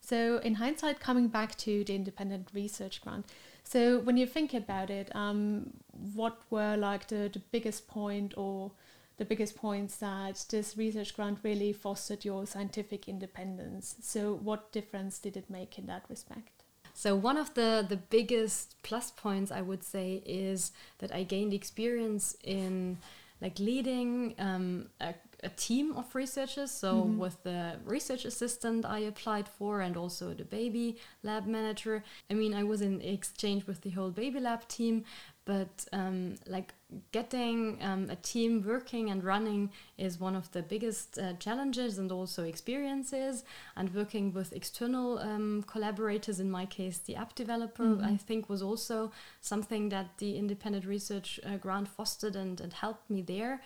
So, 0.02 0.38
in 0.38 0.56
hindsight, 0.56 1.00
coming 1.00 1.30
back 1.30 1.56
to 1.60 1.84
the 1.84 1.96
independent 1.96 2.50
research 2.54 3.02
grant, 3.02 3.26
so 3.64 4.00
when 4.00 4.18
you 4.18 4.28
think 4.28 4.54
about 4.54 4.92
it, 4.92 5.14
um, 5.16 5.72
what 6.14 6.38
were 6.52 6.78
like 6.78 7.08
the, 7.08 7.30
the 7.34 7.42
biggest 7.52 7.88
point 7.88 8.36
or 8.38 8.72
the 9.18 9.26
biggest 9.26 9.56
points 9.56 9.96
that 9.98 10.46
this 10.50 10.78
research 10.78 11.16
grant 11.16 11.40
really 11.42 11.74
fostered 11.74 12.24
your 12.24 12.46
scientific 12.46 13.08
independence? 13.08 13.96
So, 14.02 14.36
what 14.36 14.72
difference 14.72 15.18
did 15.18 15.36
it 15.36 15.50
make 15.50 15.80
in 15.80 15.88
that 15.88 16.04
respect? 16.10 16.56
So 16.98 17.14
one 17.14 17.38
of 17.38 17.54
the 17.56 17.86
the 17.88 17.98
biggest 17.98 18.82
plus 18.82 19.12
points 19.12 19.52
I 19.52 19.62
would 19.62 19.84
say 19.84 20.24
is 20.26 20.72
that 21.00 21.14
I 21.14 21.24
gained 21.24 21.54
experience 21.54 22.38
in 22.42 23.00
like 23.46 23.60
leading 23.60 24.34
um, 24.40 24.88
a, 25.00 25.14
a, 25.44 25.50
team 25.50 25.96
of 25.96 26.16
researchers. 26.16 26.72
So 26.72 26.92
mm-hmm. 26.94 27.20
with 27.20 27.38
the 27.44 27.76
research 27.86 28.26
assistant 28.26 28.86
I 28.98 29.00
applied 29.12 29.48
for 29.48 29.82
and 29.82 29.96
also 29.96 30.34
the 30.34 30.46
baby 30.60 30.98
lab 31.22 31.46
manager. 31.46 32.04
I 32.32 32.34
mean, 32.34 32.56
I 32.56 32.64
was 32.64 32.82
in 32.82 33.02
exchange 33.02 33.68
with 33.68 33.82
the 33.82 33.92
whole 33.92 34.10
baby 34.10 34.40
lab 34.40 34.68
team, 34.68 35.06
but 35.46 35.86
um, 35.94 36.36
like 36.48 36.74
getting 37.12 37.78
um, 37.82 38.10
a 38.10 38.16
team 38.16 38.64
working 38.66 39.10
and 39.10 39.24
running 39.24 39.72
is 39.98 40.20
one 40.20 40.36
of 40.36 40.52
the 40.52 40.62
biggest 40.62 41.18
uh, 41.18 41.34
challenges 41.34 41.98
and 41.98 42.12
also 42.12 42.44
experiences 42.44 43.44
and 43.76 43.94
working 43.94 44.34
with 44.34 44.54
external 44.54 45.20
um, 45.20 45.64
collaborators 45.68 46.40
in 46.40 46.50
my 46.50 46.66
case 46.66 46.98
the 47.00 47.16
app 47.16 47.36
developer 47.36 47.84
mm 47.84 47.98
-hmm. 47.98 48.14
i 48.14 48.18
think 48.18 48.50
was 48.50 48.62
also 48.62 49.12
something 49.42 49.90
that 49.90 50.08
the 50.18 50.32
independent 50.36 50.86
research 50.86 51.40
uh, 51.44 51.58
grant 51.58 51.88
fostered 51.88 52.36
and, 52.36 52.62
and 52.62 52.74
helped 52.74 53.10
me 53.10 53.24
there 53.24 53.60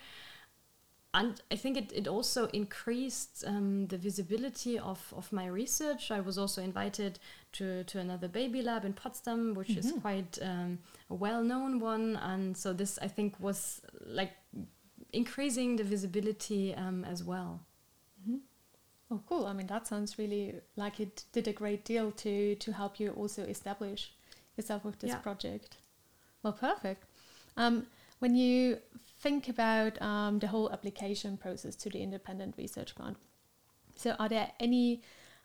and 1.14 1.42
I 1.50 1.56
think 1.56 1.76
it, 1.76 1.92
it 1.92 2.08
also 2.08 2.48
increased 2.48 3.44
um, 3.48 3.88
the 3.88 3.98
visibility 3.98 4.78
of, 4.78 5.12
of 5.16 5.32
my 5.34 5.48
research. 5.48 6.12
I 6.12 6.20
was 6.20 6.38
also 6.38 6.62
invited 6.62 7.18
to, 7.54 7.84
to 7.86 8.00
another 8.00 8.28
baby 8.28 8.62
lab 8.62 8.86
in 8.86 8.94
Potsdam, 8.94 9.54
which 9.54 9.70
mm-hmm. 9.70 9.80
is 9.80 9.92
quite 10.02 10.38
um, 10.42 10.80
a 11.10 11.16
well 11.16 11.44
known 11.44 11.80
one. 11.80 12.16
And 12.18 12.56
so 12.56 12.74
this, 12.74 13.00
I 13.02 13.08
think, 13.08 13.40
was 13.40 13.82
like 14.06 14.32
increasing 15.14 15.76
the 15.76 15.84
visibility 15.84 16.76
um, 16.76 17.06
as 17.06 17.24
well. 17.24 17.62
Mm-hmm. 18.22 18.38
Oh, 19.12 19.22
cool. 19.28 19.48
I 19.48 19.54
mean, 19.54 19.68
that 19.68 19.88
sounds 19.88 20.20
really 20.20 20.56
like 20.76 21.00
it 21.00 21.24
did 21.32 21.48
a 21.48 21.54
great 21.54 21.84
deal 21.84 22.12
to, 22.12 22.56
to 22.56 22.72
help 22.72 23.00
you 23.00 23.12
also 23.12 23.44
establish 23.44 24.12
yourself 24.56 24.86
with 24.86 25.00
this 25.00 25.10
yeah. 25.10 25.18
project. 25.18 25.78
Well, 26.44 26.54
perfect. 26.54 27.06
Um, 27.58 27.88
when 28.20 28.36
you 28.36 28.78
think 29.22 29.50
about 29.50 30.00
um, 30.02 30.40
the 30.40 30.48
whole 30.48 30.72
application 30.72 31.38
process 31.38 31.76
to 31.78 31.90
the 31.90 32.02
independent 32.02 32.56
research 32.58 32.94
grant, 32.94 33.18
so 33.96 34.16
are 34.20 34.30
there 34.30 34.52
any 34.60 35.02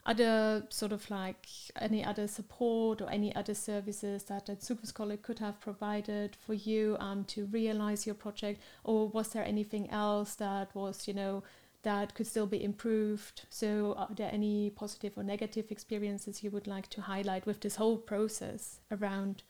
other 0.06 0.66
sort 0.68 0.92
of 0.92 1.10
like 1.10 1.46
any 1.80 2.04
other 2.04 2.28
support 2.28 3.00
or 3.00 3.10
any 3.10 3.34
other 3.34 3.54
services 3.54 4.24
that 4.24 4.46
the 4.46 4.56
Zukunftskolleg 4.56 5.22
could 5.22 5.38
have 5.38 5.60
provided 5.60 6.36
for 6.40 6.54
you 6.54 6.96
um, 7.00 7.24
to 7.24 7.46
realize 7.46 8.06
your 8.06 8.14
project, 8.14 8.60
or 8.84 9.08
was 9.08 9.28
there 9.28 9.44
anything 9.44 9.90
else 9.90 10.34
that 10.34 10.74
was 10.74 11.08
you 11.08 11.14
know 11.14 11.42
that 11.82 12.14
could 12.14 12.26
still 12.26 12.46
be 12.46 12.62
improved? 12.62 13.42
So, 13.48 13.94
are 13.96 14.08
there 14.14 14.30
any 14.32 14.70
positive 14.70 15.12
or 15.16 15.22
negative 15.22 15.70
experiences 15.70 16.42
you 16.42 16.50
would 16.50 16.66
like 16.66 16.88
to 16.90 17.02
highlight 17.02 17.46
with 17.46 17.60
this 17.60 17.76
whole 17.76 17.98
process 17.98 18.80
around 18.90 19.42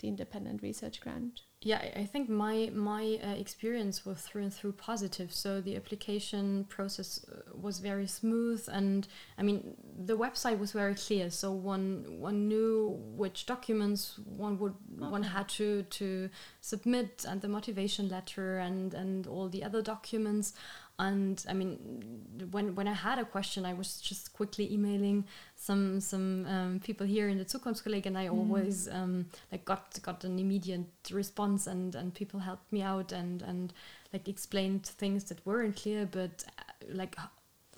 the 0.00 0.08
independent 0.08 0.62
research 0.62 1.00
grant? 1.00 1.42
Yeah, 1.62 1.80
I 1.96 2.04
think 2.04 2.28
my 2.28 2.70
my 2.74 3.18
uh, 3.24 3.30
experience 3.30 4.04
was 4.04 4.20
through 4.20 4.42
and 4.42 4.52
through 4.52 4.72
positive. 4.72 5.32
So 5.32 5.60
the 5.60 5.74
application 5.74 6.64
process 6.68 7.24
uh, 7.24 7.56
was 7.58 7.78
very 7.78 8.06
smooth, 8.06 8.62
and 8.70 9.08
I 9.38 9.42
mean 9.42 9.74
the 9.98 10.18
website 10.18 10.58
was 10.58 10.72
very 10.72 10.94
clear. 10.94 11.30
So 11.30 11.52
one 11.52 12.04
one 12.20 12.46
knew 12.46 13.00
which 13.16 13.46
documents 13.46 14.18
one 14.36 14.58
would 14.58 14.74
okay. 15.00 15.10
one 15.10 15.22
had 15.22 15.48
to 15.60 15.82
to 15.82 16.28
submit, 16.60 17.24
and 17.26 17.40
the 17.40 17.48
motivation 17.48 18.10
letter, 18.10 18.58
and 18.58 18.92
and 18.92 19.26
all 19.26 19.48
the 19.48 19.64
other 19.64 19.80
documents 19.80 20.52
and 20.98 21.44
I 21.48 21.52
mean, 21.52 22.48
when 22.50 22.74
when 22.74 22.88
I 22.88 22.94
had 22.94 23.18
a 23.18 23.24
question, 23.24 23.66
I 23.66 23.74
was 23.74 24.00
just 24.00 24.32
quickly 24.32 24.72
emailing 24.72 25.26
some 25.66 26.00
some 26.00 26.46
um, 26.46 26.80
people 26.80 27.06
here 27.06 27.28
in 27.28 27.38
the 27.38 27.44
Zukunftskolleg, 27.44 28.06
and 28.06 28.16
I 28.16 28.26
mm. 28.26 28.38
always 28.38 28.88
um, 28.88 29.26
like 29.50 29.64
got 29.64 30.00
got 30.02 30.24
an 30.24 30.38
immediate 30.38 31.10
response, 31.10 31.66
and 31.66 31.94
and 31.94 32.14
people 32.14 32.40
helped 32.40 32.72
me 32.72 32.82
out 32.82 33.12
and 33.12 33.42
and 33.42 33.72
like 34.12 34.28
explained 34.28 34.86
things 34.86 35.24
that 35.24 35.44
weren't 35.44 35.76
clear, 35.76 36.06
but 36.06 36.44
uh, 36.58 36.62
like 36.88 37.16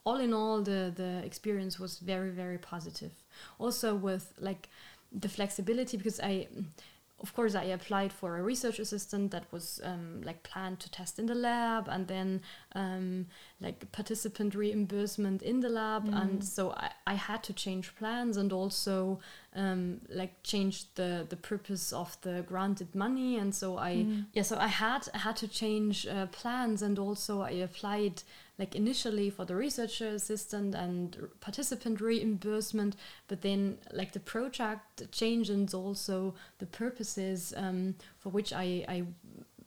all 0.05 0.19
in 0.27 0.33
all, 0.35 0.63
the 0.63 0.93
the 0.95 1.25
experience 1.25 1.81
was 1.81 1.99
very 1.99 2.31
very 2.31 2.59
positive. 2.59 3.13
Also 3.59 3.95
with 3.95 4.35
like 4.39 4.69
the 5.11 5.29
flexibility 5.29 5.97
because 5.97 6.21
I 6.21 6.49
of 7.21 7.35
course, 7.35 7.57
I 7.57 7.65
applied 7.65 8.13
for 8.13 8.37
a 8.37 8.43
research 8.43 8.79
assistant 8.79 9.33
that 9.33 9.45
was 9.51 9.81
um, 9.83 10.23
like 10.23 10.45
planned 10.45 10.79
to 10.81 10.91
test 10.91 11.19
in 11.19 11.27
the 11.27 11.35
lab, 11.35 11.89
and 11.89 12.07
then 12.07 12.43
um, 12.77 13.27
like 13.61 13.91
participant 13.91 14.55
reimbursement 14.55 15.43
in 15.43 15.59
the 15.61 15.69
lab, 15.69 16.09
mm. 16.09 16.23
and 16.23 16.45
so 16.45 16.71
I, 16.71 16.91
I 17.09 17.15
had 17.15 17.43
to 17.45 17.53
change 17.53 17.97
plans 17.97 18.37
and 18.37 18.53
also 18.53 19.19
um, 19.57 20.01
like 20.09 20.43
change 20.45 20.95
the 20.95 21.27
the 21.29 21.37
purpose 21.37 21.93
of 21.93 22.17
the 22.21 22.45
granted 22.47 22.95
money, 22.95 23.37
and 23.37 23.53
so 23.53 23.79
I 23.79 23.97
mm. 23.97 24.27
yeah, 24.33 24.43
so 24.43 24.57
I 24.57 24.69
had 24.69 25.09
had 25.13 25.35
to 25.37 25.49
change 25.49 26.07
uh, 26.07 26.27
plans, 26.27 26.83
and 26.83 27.01
also 27.01 27.41
I 27.41 27.51
applied 27.51 28.23
like 28.59 28.75
initially 28.75 29.31
for 29.31 29.45
the 29.45 29.55
researcher 29.55 30.09
assistant 30.09 30.75
and 30.75 31.17
participant 31.41 32.01
reimbursement, 32.01 32.97
but 33.29 33.43
then 33.43 33.79
like 33.93 34.13
the 34.13 34.21
project 34.21 35.11
changed 35.13 35.51
and 35.51 35.73
also 35.73 36.35
the 36.59 36.67
purposes 36.67 37.55
um, 37.57 37.95
for 38.19 38.31
which 38.31 38.53
I, 38.53 38.85
I 38.89 39.05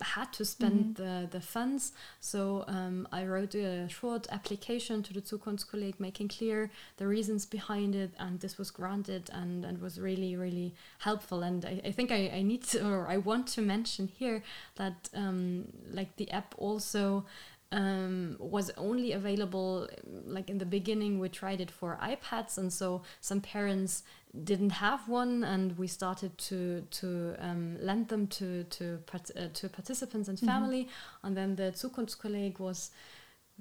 had 0.04 0.34
to 0.34 0.46
spend 0.46 0.96
mm-hmm. 0.96 1.04
the, 1.04 1.28
the 1.28 1.42
funds. 1.42 1.94
So 2.20 2.66
um, 2.68 3.08
I 3.12 3.26
wrote 3.26 3.56
a 3.56 3.88
short 3.88 4.28
application 4.32 5.04
to 5.04 5.14
the 5.14 5.22
Zukunftskolleg 5.22 6.00
making 6.00 6.30
clear 6.30 6.70
the 6.98 7.08
reasons 7.08 7.46
behind 7.46 7.96
it, 7.96 8.12
and 8.20 8.40
this 8.40 8.58
was 8.58 8.72
granted 8.72 9.30
and, 9.32 9.64
and 9.64 9.82
was 9.82 10.00
really, 10.00 10.36
really 10.36 10.74
helpful. 11.00 11.44
And 11.44 11.66
I, 11.66 11.82
I 11.86 11.92
think 11.92 12.12
I, 12.12 12.32
I 12.34 12.42
need 12.42 12.64
to, 12.64 12.88
or 12.88 13.08
I 13.08 13.18
want 13.18 13.48
to 13.50 13.62
mention 13.62 14.08
here 14.08 14.44
that 14.76 15.10
um, 15.14 15.66
like 15.92 16.16
the 16.18 16.30
app 16.32 16.56
also 16.58 17.26
um, 17.72 18.36
was 18.40 18.70
only 18.78 19.14
available 19.14 19.88
like 20.26 20.50
in 20.50 20.58
the 20.58 20.66
beginning 20.66 21.20
we 21.20 21.30
tried 21.30 21.62
it 21.62 21.72
for 21.72 21.98
ipads 22.02 22.58
and 22.58 22.72
so 22.72 23.02
some 23.22 23.40
parents 23.40 24.04
didn't 24.44 24.72
have 24.72 25.08
one 25.08 25.44
and 25.44 25.78
we 25.78 25.88
started 25.88 26.38
to 26.38 26.82
to 26.92 27.36
um, 27.40 27.78
lend 27.80 28.08
them 28.10 28.28
to 28.28 28.64
to 28.66 29.00
uh, 29.14 29.48
to 29.54 29.70
participants 29.70 30.28
and 30.28 30.40
family 30.40 30.84
mm-hmm. 30.84 31.28
and 31.28 31.38
then 31.38 31.56
the 31.56 31.72
zukunftskolleg 31.72 32.60
was 32.60 32.92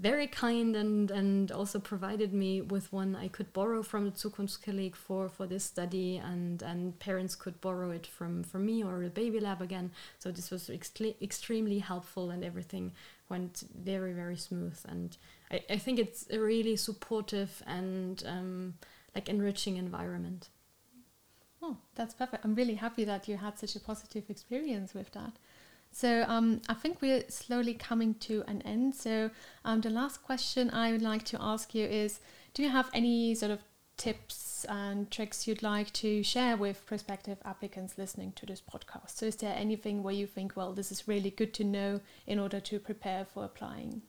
very 0.01 0.27
kind 0.27 0.77
and 0.77 1.11
and 1.11 1.53
also 1.53 1.79
provided 1.79 2.33
me 2.33 2.63
with 2.63 2.91
one 2.93 3.15
I 3.15 3.29
could 3.29 3.53
borrow 3.53 3.83
from 3.83 4.07
the 4.07 4.13
Zukunftskolleg 4.13 4.95
for 4.95 5.29
for 5.29 5.47
this 5.47 5.65
study 5.65 6.17
and 6.17 6.63
and 6.63 6.99
parents 6.99 7.35
could 7.35 7.61
borrow 7.61 7.91
it 7.91 8.07
from 8.07 8.43
from 8.43 8.65
me 8.65 8.83
or 8.83 9.03
the 9.03 9.11
baby 9.11 9.41
lab 9.41 9.61
again 9.61 9.91
so 10.19 10.31
this 10.31 10.51
was 10.51 10.71
extremely 10.71 11.81
helpful 11.81 12.31
and 12.31 12.43
everything 12.43 12.93
went 13.31 13.65
very 13.75 14.13
very 14.13 14.37
smooth. 14.37 14.79
And 14.89 15.17
I, 15.51 15.63
I 15.71 15.79
think 15.79 15.99
it's 15.99 16.27
a 16.31 16.39
really 16.39 16.77
supportive 16.77 17.63
and 17.67 18.23
um, 18.27 18.75
like 19.15 19.29
enriching 19.29 19.77
environment. 19.77 20.49
Oh 21.63 21.77
that's 21.95 22.15
perfect. 22.15 22.45
I'm 22.45 22.55
really 22.55 22.75
happy 22.75 23.05
that 23.05 23.29
you 23.29 23.37
had 23.37 23.59
such 23.59 23.77
a 23.77 23.81
positive 23.81 24.29
experience 24.29 24.95
with 24.95 25.13
that. 25.13 25.33
So 25.93 26.25
um, 26.29 26.63
I 26.69 26.75
think 26.75 27.03
we're 27.03 27.25
slowly 27.29 27.75
coming 27.75 28.15
to 28.21 28.45
an 28.47 28.63
end. 28.63 28.95
So 28.95 29.31
um, 29.65 29.81
the 29.81 29.91
last 29.91 30.23
question 30.23 30.71
I 30.71 30.93
would 30.93 31.03
like 31.03 31.25
to 31.27 31.39
ask 31.41 31.75
you 31.75 31.85
is, 31.85 32.21
do 32.55 32.63
you 32.63 32.69
have 32.69 32.89
any 32.95 33.35
sort 33.35 33.51
of 33.51 33.61
tips 34.01 34.65
and 34.67 35.11
tricks 35.11 35.47
you'd 35.47 35.63
like 35.63 35.93
to 35.93 36.23
share 36.23 36.57
with 36.57 36.87
prospective 36.87 37.37
applicants 37.45 37.99
listening 37.99 38.33
to 38.33 38.47
this 38.47 38.63
podcast? 38.63 39.11
So 39.11 39.27
is 39.27 39.37
there 39.37 39.55
anything 39.55 40.03
where 40.03 40.15
you 40.15 40.27
think, 40.27 40.57
well, 40.57 40.73
this 40.73 40.91
is 40.91 41.07
really 41.07 41.31
good 41.31 41.53
to 41.55 41.65
know 41.65 42.01
in 42.27 42.39
order 42.39 42.61
to 42.61 42.79
prepare 42.79 43.27
for 43.27 43.45
applying? 43.45 44.01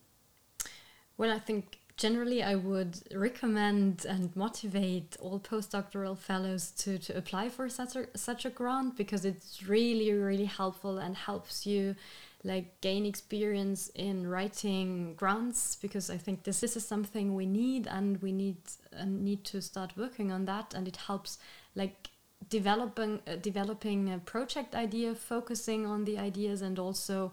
Well, 1.17 1.29
I 1.29 1.39
think 1.39 1.79
generally 1.97 2.41
I 2.41 2.55
would 2.55 2.99
recommend 3.13 4.05
and 4.05 4.33
motivate 4.33 5.17
all 5.19 5.41
postdoctoral 5.41 6.17
fellows 6.17 6.71
to, 6.77 6.97
to 6.97 7.17
apply 7.17 7.49
for 7.49 7.67
such 7.67 7.97
a, 7.97 8.17
such 8.17 8.45
a 8.45 8.49
grant 8.49 8.95
because 8.95 9.25
it's 9.25 9.61
really, 9.67 10.13
really 10.13 10.45
helpful 10.45 10.99
and 10.99 11.17
helps 11.17 11.65
you 11.65 11.95
like 12.43 12.81
gain 12.81 13.05
experience 13.05 13.89
in 13.93 14.27
writing 14.27 15.13
grants 15.15 15.75
because 15.75 16.09
I 16.09 16.17
think 16.17 16.43
this, 16.43 16.61
this 16.61 16.75
is 16.75 16.87
something 16.87 17.35
we 17.35 17.45
need 17.45 17.87
and 17.87 18.21
we 18.21 18.31
need 18.31 18.57
uh, 18.99 19.05
need 19.05 19.43
to 19.45 19.61
start 19.61 19.93
working 19.95 20.31
on 20.31 20.45
that. 20.45 20.73
And 20.73 20.87
it 20.87 20.97
helps 20.97 21.37
like 21.75 22.09
developing 22.49 23.19
uh, 23.27 23.35
developing 23.35 24.11
a 24.11 24.17
project 24.19 24.75
idea 24.75 25.13
focusing 25.13 25.85
on 25.85 26.05
the 26.05 26.17
ideas 26.17 26.61
and 26.61 26.79
also 26.79 27.31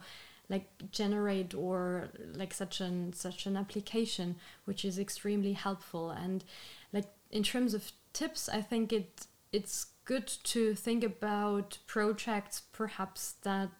like 0.51 0.66
generate 0.90 1.55
or 1.55 2.09
like 2.35 2.53
such 2.53 2.81
an 2.81 3.12
such 3.12 3.47
an 3.47 3.57
application 3.57 4.37
which 4.66 4.85
is 4.85 4.99
extremely 4.99 5.55
helpful. 5.55 6.11
And 6.11 6.44
like 6.92 7.07
in 7.31 7.42
terms 7.42 7.75
of 7.75 7.92
tips 8.12 8.49
i 8.49 8.61
think 8.61 8.92
it 8.92 9.27
it's 9.53 9.87
good 10.05 10.27
to 10.27 10.75
think 10.75 11.05
about 11.05 11.79
projects 11.87 12.62
perhaps 12.73 13.35
that 13.42 13.71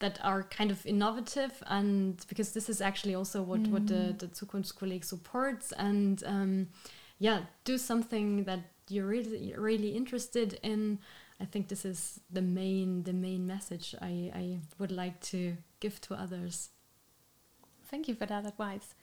that 0.00 0.18
are 0.22 0.44
kind 0.44 0.70
of 0.70 0.84
innovative 0.86 1.62
and 1.66 2.24
because 2.28 2.52
this 2.52 2.68
is 2.68 2.80
actually 2.80 3.14
also 3.14 3.42
what 3.42 3.62
mm. 3.62 3.70
what 3.70 3.86
the 3.86 3.94
mm. 3.94 4.18
the 4.18 4.26
Zukunftskolleg 4.28 5.04
supports 5.04 5.72
and 5.72 6.22
um, 6.26 6.68
yeah 7.18 7.40
do 7.64 7.76
something 7.76 8.44
that 8.44 8.60
you're 8.88 9.06
really 9.06 9.54
really 9.56 9.90
interested 9.90 10.58
in 10.62 10.98
I 11.40 11.44
think 11.44 11.68
this 11.68 11.84
is 11.84 12.20
the 12.30 12.42
main 12.42 13.04
the 13.04 13.12
main 13.12 13.46
message 13.46 13.94
I, 14.00 14.32
I 14.34 14.58
would 14.78 14.90
like 14.92 15.20
to 15.32 15.56
give 15.80 16.00
to 16.02 16.14
others. 16.14 16.70
Thank 17.90 18.08
you 18.08 18.14
for 18.14 18.26
that 18.26 18.44
advice. 18.44 18.94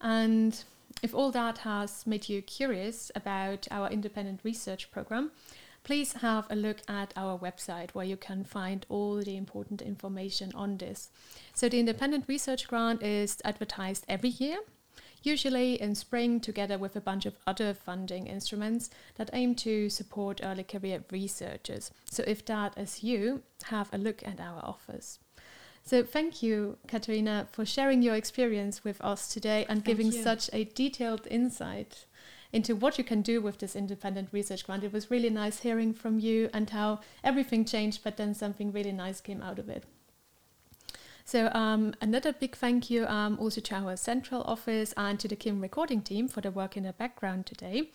And 0.00 0.62
if 1.02 1.14
all 1.14 1.30
that 1.30 1.58
has 1.58 2.06
made 2.06 2.28
you 2.28 2.42
curious 2.42 3.10
about 3.14 3.66
our 3.70 3.88
independent 3.88 4.40
research 4.42 4.90
program, 4.90 5.30
please 5.84 6.14
have 6.14 6.46
a 6.50 6.56
look 6.56 6.78
at 6.88 7.12
our 7.16 7.38
website 7.38 7.90
where 7.92 8.04
you 8.04 8.16
can 8.16 8.42
find 8.42 8.84
all 8.88 9.22
the 9.22 9.36
important 9.36 9.80
information 9.80 10.50
on 10.54 10.78
this. 10.78 11.10
So 11.54 11.68
the 11.68 11.78
independent 11.78 12.24
research 12.26 12.66
grant 12.66 13.02
is 13.02 13.40
advertised 13.44 14.04
every 14.08 14.30
year 14.30 14.58
usually 15.24 15.80
in 15.80 15.94
spring 15.94 16.38
together 16.38 16.78
with 16.78 16.94
a 16.96 17.00
bunch 17.00 17.26
of 17.26 17.34
other 17.46 17.74
funding 17.74 18.26
instruments 18.26 18.90
that 19.16 19.30
aim 19.32 19.54
to 19.54 19.88
support 19.88 20.40
early 20.42 20.62
career 20.62 21.02
researchers. 21.10 21.90
So 22.10 22.22
if 22.26 22.44
that 22.46 22.76
is 22.76 23.02
you, 23.02 23.42
have 23.64 23.88
a 23.92 23.98
look 23.98 24.22
at 24.26 24.40
our 24.40 24.60
offers. 24.62 25.18
So 25.82 26.02
thank 26.02 26.42
you, 26.42 26.78
Katharina, 26.86 27.48
for 27.52 27.64
sharing 27.64 28.02
your 28.02 28.14
experience 28.14 28.84
with 28.84 29.00
us 29.02 29.32
today 29.32 29.66
and 29.68 29.84
thank 29.84 29.84
giving 29.84 30.12
you. 30.12 30.22
such 30.22 30.48
a 30.52 30.64
detailed 30.64 31.26
insight 31.30 32.06
into 32.54 32.76
what 32.76 32.96
you 32.96 33.04
can 33.04 33.20
do 33.20 33.40
with 33.42 33.58
this 33.58 33.74
independent 33.74 34.28
research 34.30 34.64
grant. 34.64 34.84
It 34.84 34.92
was 34.92 35.10
really 35.10 35.28
nice 35.28 35.60
hearing 35.60 35.92
from 35.92 36.20
you 36.20 36.48
and 36.54 36.70
how 36.70 37.00
everything 37.24 37.64
changed, 37.64 38.04
but 38.04 38.16
then 38.16 38.32
something 38.32 38.70
really 38.70 38.92
nice 38.92 39.20
came 39.20 39.42
out 39.42 39.58
of 39.58 39.68
it. 39.68 39.82
So 41.24 41.50
um, 41.52 41.94
another 42.00 42.32
big 42.32 42.54
thank 42.54 42.90
you 42.90 43.06
um, 43.06 43.38
also 43.40 43.60
to 43.60 43.74
our 43.74 43.96
central 43.96 44.42
office 44.42 44.92
and 44.96 45.18
to 45.18 45.26
the 45.26 45.34
KIM 45.34 45.60
recording 45.60 46.02
team 46.02 46.28
for 46.28 46.42
the 46.42 46.50
work 46.50 46.76
in 46.76 46.84
the 46.84 46.92
background 46.92 47.46
today. 47.46 47.90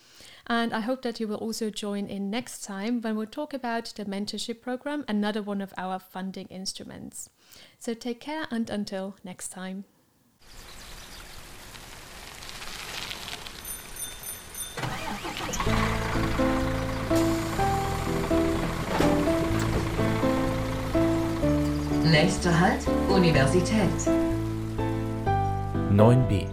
And 0.46 0.74
I 0.74 0.80
hope 0.80 1.02
that 1.02 1.20
you 1.20 1.28
will 1.28 1.36
also 1.36 1.70
join 1.70 2.06
in 2.06 2.28
next 2.28 2.62
time 2.62 3.00
when 3.00 3.16
we'll 3.16 3.26
talk 3.26 3.54
about 3.54 3.92
the 3.96 4.04
mentorship 4.04 4.60
program, 4.60 5.04
another 5.08 5.42
one 5.42 5.62
of 5.62 5.72
our 5.78 5.98
funding 5.98 6.48
instruments. 6.48 7.30
So 7.78 7.94
take 7.94 8.20
care 8.20 8.46
and 8.50 8.68
until 8.68 9.16
next 9.24 9.48
time. 9.48 9.84
Nächster 22.10 22.58
Halt, 22.58 22.80
Universität. 23.08 23.88
9b. 25.92 26.46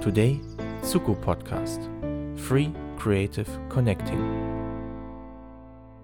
Today, 0.00 0.40
Suku 0.82 1.16
Podcast. 1.16 1.80
Free 2.36 2.70
Creative 2.98 3.46
Connecting. 3.68 4.51